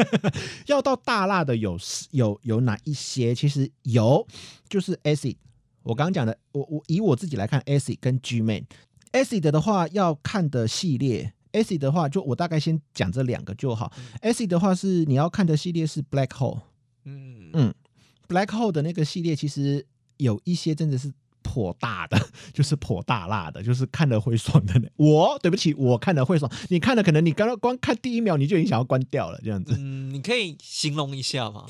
[0.66, 1.76] 要到大辣的有
[2.12, 3.34] 有有哪一些？
[3.34, 4.26] 其实有，
[4.68, 5.36] 就是 Acid。
[5.82, 8.64] 我刚刚讲的，我我以我自己来看，Acid 跟 G Man。
[9.10, 13.92] Acid 的话要看的系列，Acid 的话就我大概先讲这两个就好。
[14.22, 16.60] Acid 的话是你要看的系列是 Black Hole。
[17.04, 17.74] 嗯嗯。
[18.32, 19.84] Black Hole 的那个系列其实
[20.16, 21.12] 有一些真的是
[21.42, 22.18] 颇大的，
[22.54, 24.80] 就是颇大辣的，就是看了会爽的。
[24.96, 26.50] 我对不起，我看了会爽。
[26.68, 29.74] 你看了可能你刚刚光看第一秒你就已经想要关掉了，这样子。
[29.78, 31.66] 嗯，你可以形容一下吗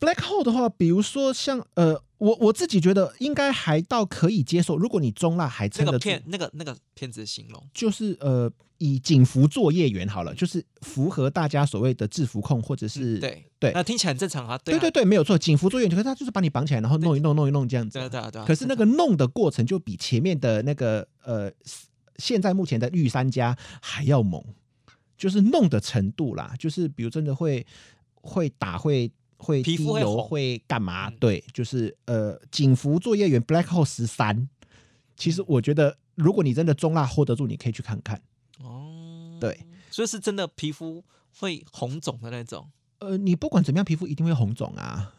[0.00, 2.02] ？Black Hole 的话，比如说像呃。
[2.20, 4.76] 我我自己觉得应该还到可以接受。
[4.76, 14.58] 如果你中辣还撑得住，片那个那个片子形容就是呃，以警服作业员好了，就是符合大家所谓的制服控或者是对对，那听起来很正常啊。
[14.58, 17.98] 对对对，没有错，警服作业员，可是他就是把你绑起来，然后弄一弄弄一弄这样子。
[17.98, 18.44] 对对对。
[18.44, 21.50] 可是那个弄的过程就比前面的那个呃，
[22.18, 24.44] 现在目前的御三家还要猛，
[25.16, 27.66] 就是弄的程度啦，就是比如真的会
[28.20, 29.10] 会打会。
[29.40, 31.10] 会皮肤会干嘛？
[31.18, 34.48] 对，就是呃，警服作业员 Black Hole 十三。
[35.16, 38.20] 其实我觉得，如果你真的中辣 hold 得住，你可以去看看。
[38.62, 41.04] 哦，对，所以是真的皮肤
[41.38, 42.70] 会红肿的那种。
[43.00, 45.12] 呃，你不管怎么样，皮肤一定会红肿啊。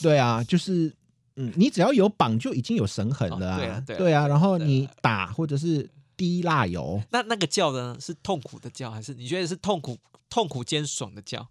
[0.00, 0.94] 对啊，就是
[1.36, 3.58] 嗯，你只要有绑，就已经有神痕了啊。
[3.58, 4.26] 对啊，对啊。
[4.26, 9.96] 然后你打或者是滴蜡油，那那个叫呢，是痛苦的叫，还是你觉得是痛苦
[10.28, 11.48] 痛苦兼爽的叫？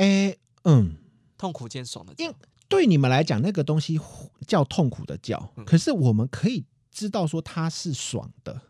[0.00, 0.34] 哎，
[0.64, 0.96] 嗯，
[1.36, 2.32] 痛苦兼爽的叫，
[2.68, 4.00] 对你们来讲，那个东西
[4.46, 8.62] 叫痛苦的叫，可是我们可以知道说它是爽的。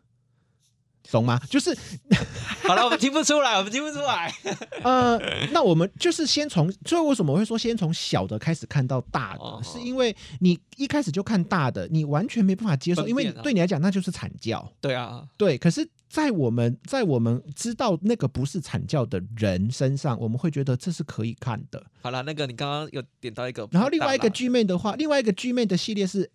[1.10, 1.40] 懂吗？
[1.50, 1.76] 就是
[2.62, 4.32] 好了，我们听不出来，我们听不出来。
[4.84, 5.18] 呃，
[5.50, 9.62] 那我们就是先从，所以为什么我会说先从小的开始看到大的？
[9.64, 14.72] 是因为你一开始就看大的，你完全没办法接受，因为对你来讲那就是惨叫。
[14.80, 15.58] 对啊，对。
[15.58, 21.86] 可是，在我们在我们知道那个不是惨叫的人身上，我们会觉得这是可以看的。
[22.02, 26.28] 好了，那个你刚刚有点到一个，然后另外一个 G 妹的话，另外一个 G 妹的系列是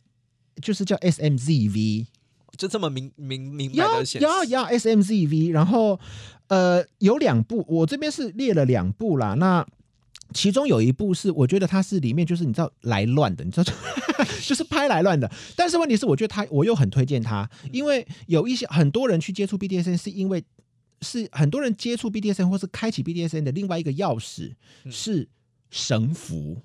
[0.61, 2.07] 就是叫 SMZV。
[2.57, 5.99] 就这么明明明白的显要要 S M Z V，然后
[6.47, 9.33] 呃有两部，我这边是列了两部啦。
[9.33, 9.67] 那
[10.35, 13.73] 其中有一部是我觉得它是里面就是你知道来乱的，你知道
[14.45, 15.31] 就是拍来乱的。
[15.55, 20.43] 但是问题是，我觉得他我又很推荐他，因为有一些很多人去接触 B D S N 是因为
[21.01, 24.53] 是很多人接触 B D S N 或是开启 B D S N 的另外一个钥匙
[24.91, 25.29] 是
[25.71, 26.61] 神符。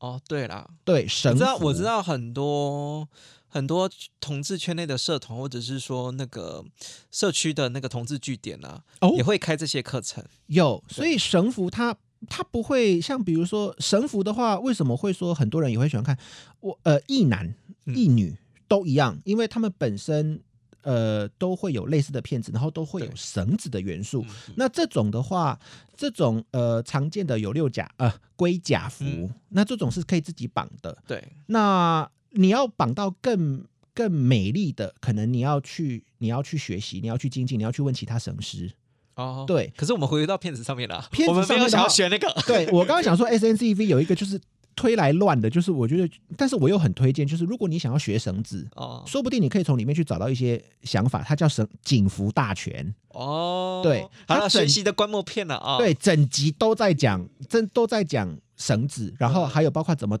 [0.00, 3.08] 哦，对了，对神，我知道我知道很多。
[3.54, 3.86] 很多
[4.18, 6.64] 同志圈内的社团，或者是说那个
[7.10, 10.24] 社区的那个同志据点啊，哦也会开这些课程。
[10.46, 11.94] 有，所以神符它
[12.28, 16.16] 它不会像比如说神符的话，为什么会说很多人也会喜欢看？
[16.60, 17.54] 我呃，一男
[17.86, 18.36] 嗯一女
[18.68, 20.40] 都一样，因为他们本身
[20.82, 24.24] 呃都会有类似的片子，然后都会有绳子的元素。
[24.28, 25.58] 嗯那这种的话，
[25.96, 30.96] 这种呃常见的有六甲呃龟甲符，嗯那这种是可以自己绑的。
[31.06, 38.70] 对，那你要绑到更更美丽的，可能你要去你要去学习，你要去精进，你要去问其他神师。
[39.14, 39.44] 哦，。
[39.46, 42.32] 对可是我们回归到片子上面了，片子我们没有想要学那个。
[42.46, 44.40] 对，我刚刚想说 S N C V 有一个就是
[44.74, 48.66] 推来乱的，就是我觉得，但是我又很推荐，就是如果你想要学绳子。
[48.74, 55.76] 哦说不定你可以从里面去找到一些想法，它叫绳警服大全，哦，对好了，它整学习的观摩片了啊。
[55.76, 60.18] 对，整集都在讲，真都在讲绳子，然后嗯还有包括怎么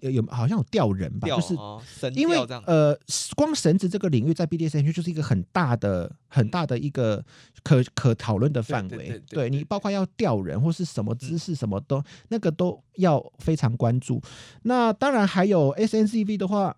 [0.00, 1.54] 有有好像有吊人吧，就是
[2.14, 2.38] 因为。
[2.66, 2.98] 呃，
[3.36, 7.24] 光绳子这个领域在 BDSM 区就是一个很大的、很大的一个
[7.62, 9.20] 可可讨论的范围。
[9.28, 14.20] 对你包括要吊人或是什么姿势，什么都、那个都要非常关注。
[14.62, 16.76] 那当然还有 SNCV 的话，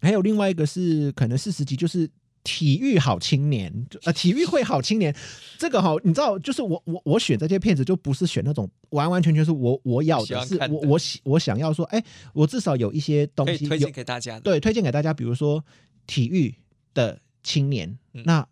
[0.00, 2.10] 还有另外一个是可能四十级就是。
[2.44, 3.72] 体育好青年，
[4.04, 5.12] 呃，体育会好青年，
[5.58, 14.40] 这个哈，你知道，就是我我我选这些片子，就不是选那种完完全全是我我要的，是我我喜我想要说，哎，我至少有一些东西有给大家的。
[14.42, 15.64] 对，推荐给大家，比如说
[16.06, 16.54] 体育
[16.92, 18.22] 的青年，嗯。
[18.24, 18.46] 那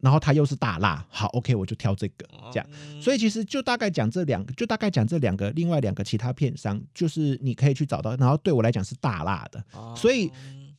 [0.00, 2.66] 然后他又是大辣，好，OK，我就挑这个这样。
[2.72, 9.94] 嗯所以其实就大概讲这两个，就大概讲这两个，另外两个其他片商，就是你可以去找到，然后对我来讲是大辣的，哦。
[9.96, 10.28] 所以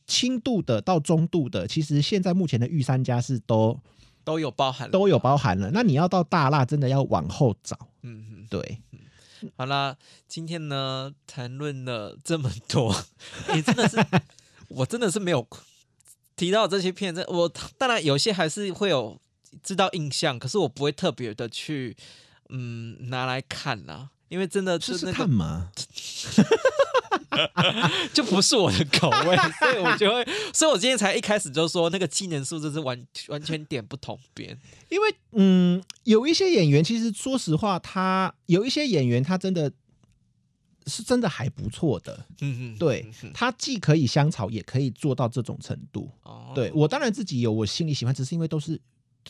[0.06, 3.78] 轻度的到中度的，其实现在目前的御三家是都
[4.22, 5.70] 都有包含都有包含了。
[5.72, 8.78] 那你要到大辣，真的要往后找，嗯嗯，对，
[9.56, 9.96] 好啦，
[10.28, 12.94] 今天呢谈论了这么多，
[13.54, 13.96] 你真的是，
[14.68, 15.46] 我真的是没有
[16.36, 19.20] 提到这些片子，我当然有些还是会有
[19.62, 21.96] 知道印象，可是我不会特别的去
[22.50, 25.70] 嗯拿来看啦，因为真的试试是那个看嘛。
[28.12, 34.58] 就不是我的口味， 所以我就会，所以我今天才一开始就说那个技能数字是完完全点不同边，
[34.88, 39.70] 因为嗯，有一些演员其实说实话，他有一些演员他真的
[40.86, 46.10] 是真的还不错的，嗯嗯，对嗯，他既可以香草，也可以做到这种程度。
[46.24, 46.52] 哦。
[46.54, 48.80] 对我当然自己有我心里喜欢，只是因为都是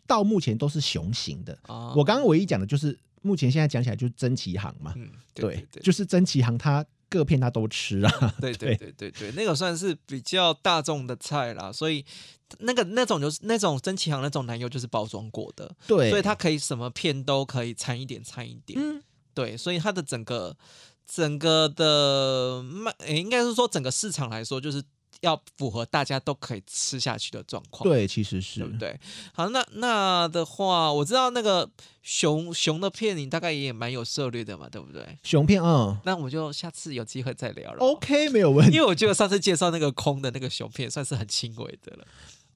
[0.06, 1.56] 到目前都是雄型的。
[1.68, 1.94] 哦。
[1.96, 6.84] 我刚刚唯一讲的就是目前现在讲起来就是曾启航嘛，嗯对，对就是曾启航，他
[7.14, 8.10] 各片他都吃啊。
[8.42, 12.04] 对对对对对，那个算是比较大众的菜啦，所以
[12.58, 19.00] 那个那种就是那种曾启航那种奶油就是包装过的，对，所以他可以什么片都可以掺一点掺一点，嗯
[19.32, 20.56] 对，所以他的整个
[21.06, 24.82] 整个的卖，欸应该是说整个市场来说，就是
[25.24, 29.00] 要符合大家都可以吃下去的状况，对，其实是对不对？
[29.32, 31.68] 好，那那的话，我知道那个
[32.02, 35.18] 熊熊的片你大概也蛮有涉猎的嘛，对不对？
[35.22, 37.78] 熊片，嗯那我们就下次有机会再聊了。
[37.78, 38.76] ，OK，没有问题。
[38.76, 42.06] 因为我觉得上次介绍那个空的那个熊片算是很轻微的了，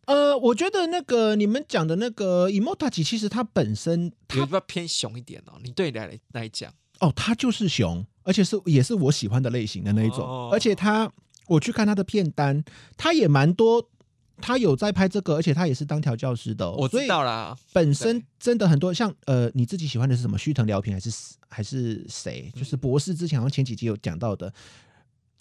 [0.06, 5.54] 呃，我觉得那个你们讲的那个 Emotachi，其实它本身比较偏熊一点哦。
[5.62, 11.10] 你对你来来讲，哦，它就是熊，而且是也是我喜欢的类型的那一种，哦而且它
[11.48, 12.62] 我去看他的片单，
[12.96, 13.90] 他也蛮多，
[14.40, 20.38] 他有在拍这个，而且他也是当调教师的、哦，我知道啦，本身真的很多，像呃，你自己喜欢的是什么？
[20.38, 21.10] 须藤辽平还是
[21.48, 22.52] 还是谁？
[22.54, 24.52] 就是嗯博士之前好像前几集有讲到的，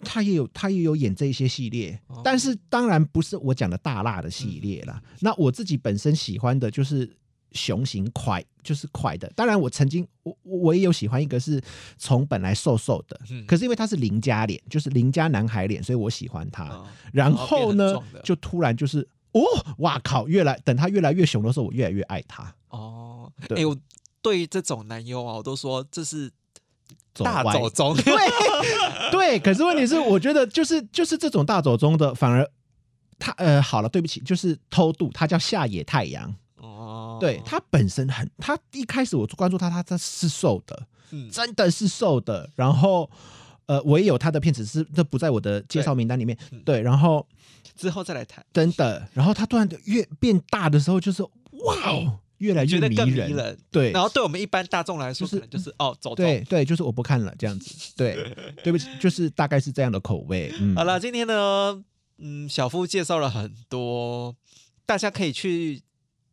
[0.00, 5.00] 他也有他也有演这一些系列，哦但是当然不是我讲的大辣的系列啦。
[5.04, 7.10] 嗯那我自己本身喜欢的就是
[7.52, 9.30] 熊型快，就是快的。
[9.34, 11.60] 当然我曾经我我也有喜欢一个是
[11.96, 16.64] 从本来瘦瘦的，嗯可是因为他是邻家脸，就是邻家男孩脸，所以我喜欢他。
[16.68, 19.00] 哦然后呢就突然就是
[19.32, 19.40] 哦，
[19.78, 20.28] 哇靠！
[20.28, 22.54] 越来等他越来越熊的时候，我越来越爱他。
[22.68, 23.76] 哦，对哎，我
[24.20, 26.30] 对于这种男优啊，我都说这是
[27.14, 28.14] 大走中，对
[29.10, 32.48] 对，可是问题是，我觉得就是就是这种大走中的，反而
[33.18, 36.34] 他呃，好了，对不起，就是偷渡，他叫下野太阳。
[37.18, 42.48] 哦，对他本身很，他一开始我关注他，他他是瘦的，嗯真的是瘦的。
[42.54, 43.10] 然后
[43.66, 46.36] 呃，我也有他的片子，是这不在我的介绍名单里面。
[46.52, 47.26] 嗯对，然后
[47.76, 53.58] 之后再来谈，真的，然后他突然越变大的时候，就是哇哦，越来越迷人。
[53.70, 56.16] 对，然后对我们一般大众来说，就是就是哦，走中。
[56.16, 57.92] 对对，就是我不看了这样子。
[57.96, 60.52] 对， 对不起，就是大概是这样的口味。
[60.58, 61.84] 嗯，好了，今天呢，
[62.18, 64.34] 嗯，小夫介绍了很多
[64.86, 65.82] 大家可以去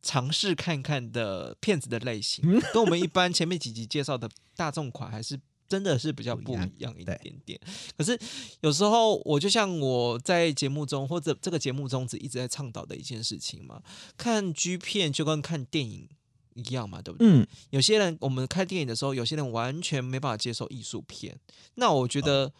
[0.05, 2.61] 尝试看看的片子的类型，嗯。
[2.71, 7.59] 跟我们一般前面几集介绍的大众款还是真的是比较不不一样一点点。
[7.97, 8.17] 可是
[8.61, 13.81] 有时候我就像我在节目中或者这个节目中只一直在倡导的一件事情嘛，
[14.15, 16.07] 看 G 片就跟看电影
[16.53, 17.27] 一样嘛，对不对？
[17.27, 21.37] 嗯，有些人我们看电影的时候，有些人完全没办法接受艺术片，
[21.73, 22.53] 那我觉得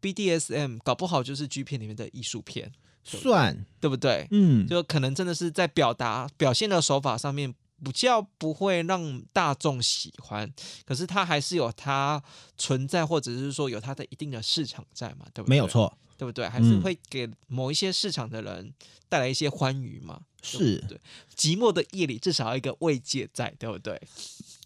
[0.00, 2.72] BDSM 搞不好就是 G 片里面的艺术片，
[3.02, 4.26] 算，对不对？
[4.30, 7.52] 嗯，就可能真的是在表达表现的手法上面
[7.84, 10.50] 比较不会让大众喜欢，
[10.84, 12.22] 可是它还是有它
[12.56, 15.50] 存在，或者是说有它的一定的市场在嘛，对不对？
[15.50, 16.48] 没有，错，对不对？
[16.48, 18.72] 还是嗯会给某一些市场的人
[19.08, 20.20] 带来一些欢愉嘛。
[20.44, 21.00] 是不对，
[21.36, 24.00] 寂寞的夜里至少要一个慰藉在，对不对？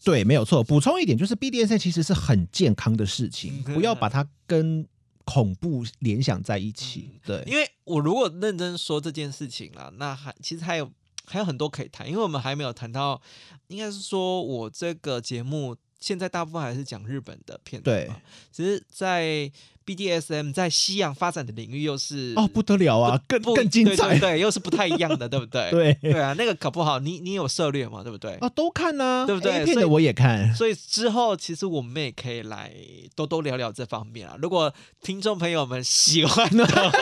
[0.03, 0.65] 对，没有错。
[0.65, 4.89] 补充一点，就是 BDSM 其实是很健康的事情，嗯不要把它跟
[5.27, 7.21] 恐怖联想在一起。
[7.27, 10.91] 对，因为我如果认真说这件事情啦，那还其实还有
[11.27, 13.21] 还有很多可以谈，因为我们还没有谈到，
[13.67, 18.15] 应该是说我这个节目现在大部分还是讲日本的片子对嘛，
[18.53, 19.51] 其实，在
[19.85, 24.11] BDSM 在西洋发展的领域又是哦，不得了啊，更不更精彩。
[24.11, 25.69] 对对对，又是不太一样的，对不对？
[25.75, 28.35] 对对啊，那个搞不好你你有涉猎嘛，对不对？
[28.35, 30.55] 啊，都看啊、对不对片的我也看。
[30.55, 32.73] 所以之后，其实我们也可以来
[33.17, 34.37] 多多聊聊这方面啊。
[34.41, 36.93] 如果听众朋友们喜欢的话，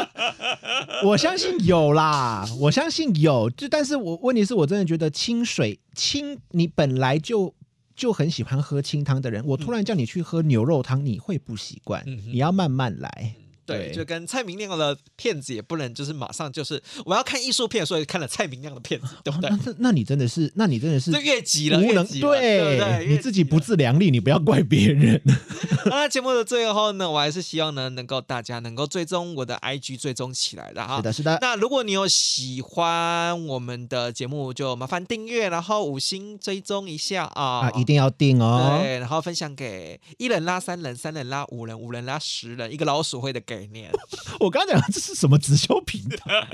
[1.04, 3.48] 我相信有啦，我相信有。
[3.48, 7.54] 就但是我问题是我真的觉得清水清，你本来就
[7.94, 13.34] 就很喜欢喝清汤的人，我突然叫你去喝牛肉汤，你会不习惯，嗯你要慢慢来。
[13.66, 19.58] 对，就跟蔡明亮的片子也不能就是马上就是我要看艺术片，所以看了蔡明亮的片子，对不对哦？
[19.64, 23.06] 那那那你真的是，那你真的是这越急了，无能越不对？
[23.08, 25.20] 你自己不自量力，你不要怪别人。
[25.86, 30.96] 那节目的最后呢，我还是希望呢，能够大家能够追踪我的 IG，追踪起来的哈。
[30.96, 37.68] 是的，是的，那如果你有喜欢我们的节目，就麻烦订阅，然后五星追踪一下啊！
[37.68, 38.80] 啊，一定要订哦。
[38.82, 43.90] 对，然后分享给一人拉三人，三人拉五人，五人拉十人，一个老鼠会的概念。
[44.40, 46.46] 我刚刚讲这是什么直销平台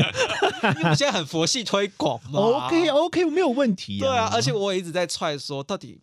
[0.63, 2.41] 因为我们现在很佛系推广嘛。
[2.67, 5.99] OK OK，没有问题、对啊，而且我也一直在揣说，到底，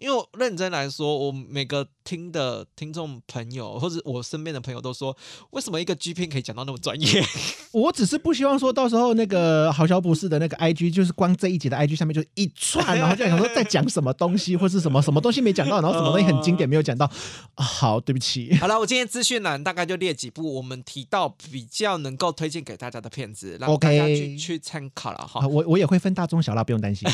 [0.00, 5.16] 因为认真来说，我每个听的听众朋友或者我身边的朋友都说，
[5.50, 7.24] 为什么一个 G 片可以讲到那么专业？
[7.72, 17.06] 我只是不希望说到时候那个好小博士的那个 IG，就是光这一集的 IG 上面就一串，然后就想说在讲什么东西，或是什么什么东西没讲到，然后什么东西很经典没有讲到。
[17.54, 18.54] 啊好，对不起。
[18.56, 25.46] 好了，我今天资讯栏大概就列几部我们提到比较能够推荐给大家的片子，让大家去去参考了哈啊。
[25.46, 27.08] 我我也会分大中小啦，不用担心。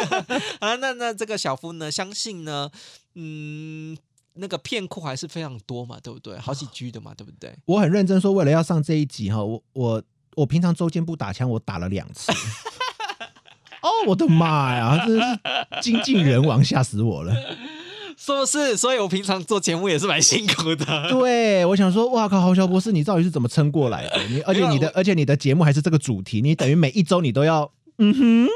[0.60, 2.70] 啊，那那这个小夫呢，相信呢，
[3.14, 3.96] 嗯，
[4.34, 6.38] 那个片库还是非常多嘛，对不对？
[6.38, 7.54] 好几 G 的嘛，对不对？
[7.66, 10.02] 我很认真说，为了要上这一集哈，我我
[10.36, 12.32] 我平常周间不打枪，我打了两次。
[13.82, 17.34] 哦，我的妈呀，真的是精尽人亡，吓死我了。
[18.16, 18.76] 是不是？
[18.76, 21.10] 所以我平常做节目也是蛮辛苦的。
[21.10, 24.24] 对，我想说，哇靠，豪小博士，你到底是怎么撑过来的？
[24.28, 28.48] 你而且你的而且你的节目还是这个主题，你等于每一周你都要，嗯哼，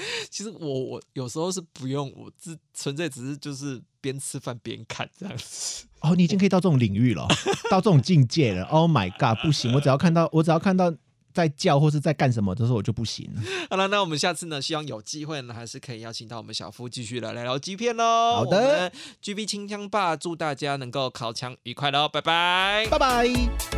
[0.30, 5.86] 其实我我有时候是不用，我只纯粹只是就是边吃饭边看这样子。
[6.00, 7.26] 哦，你已经可以到这种领域了，
[7.70, 8.64] 到这种境界了。
[8.66, 10.94] Oh my god，不行，我只要看到我只要看到
[11.34, 13.42] 在叫或是在干什么的时候，我就不行了。
[13.70, 18.36] 好了，那我们下次呢，希望有机会呢，还是可以邀请到我们小夫继续来聊聊 G 片喽。
[18.36, 18.92] 好的
[19.22, 22.86] ，GB 清枪霸，祝大家能够考枪愉快喽，拜拜。
[22.90, 23.77] 拜拜。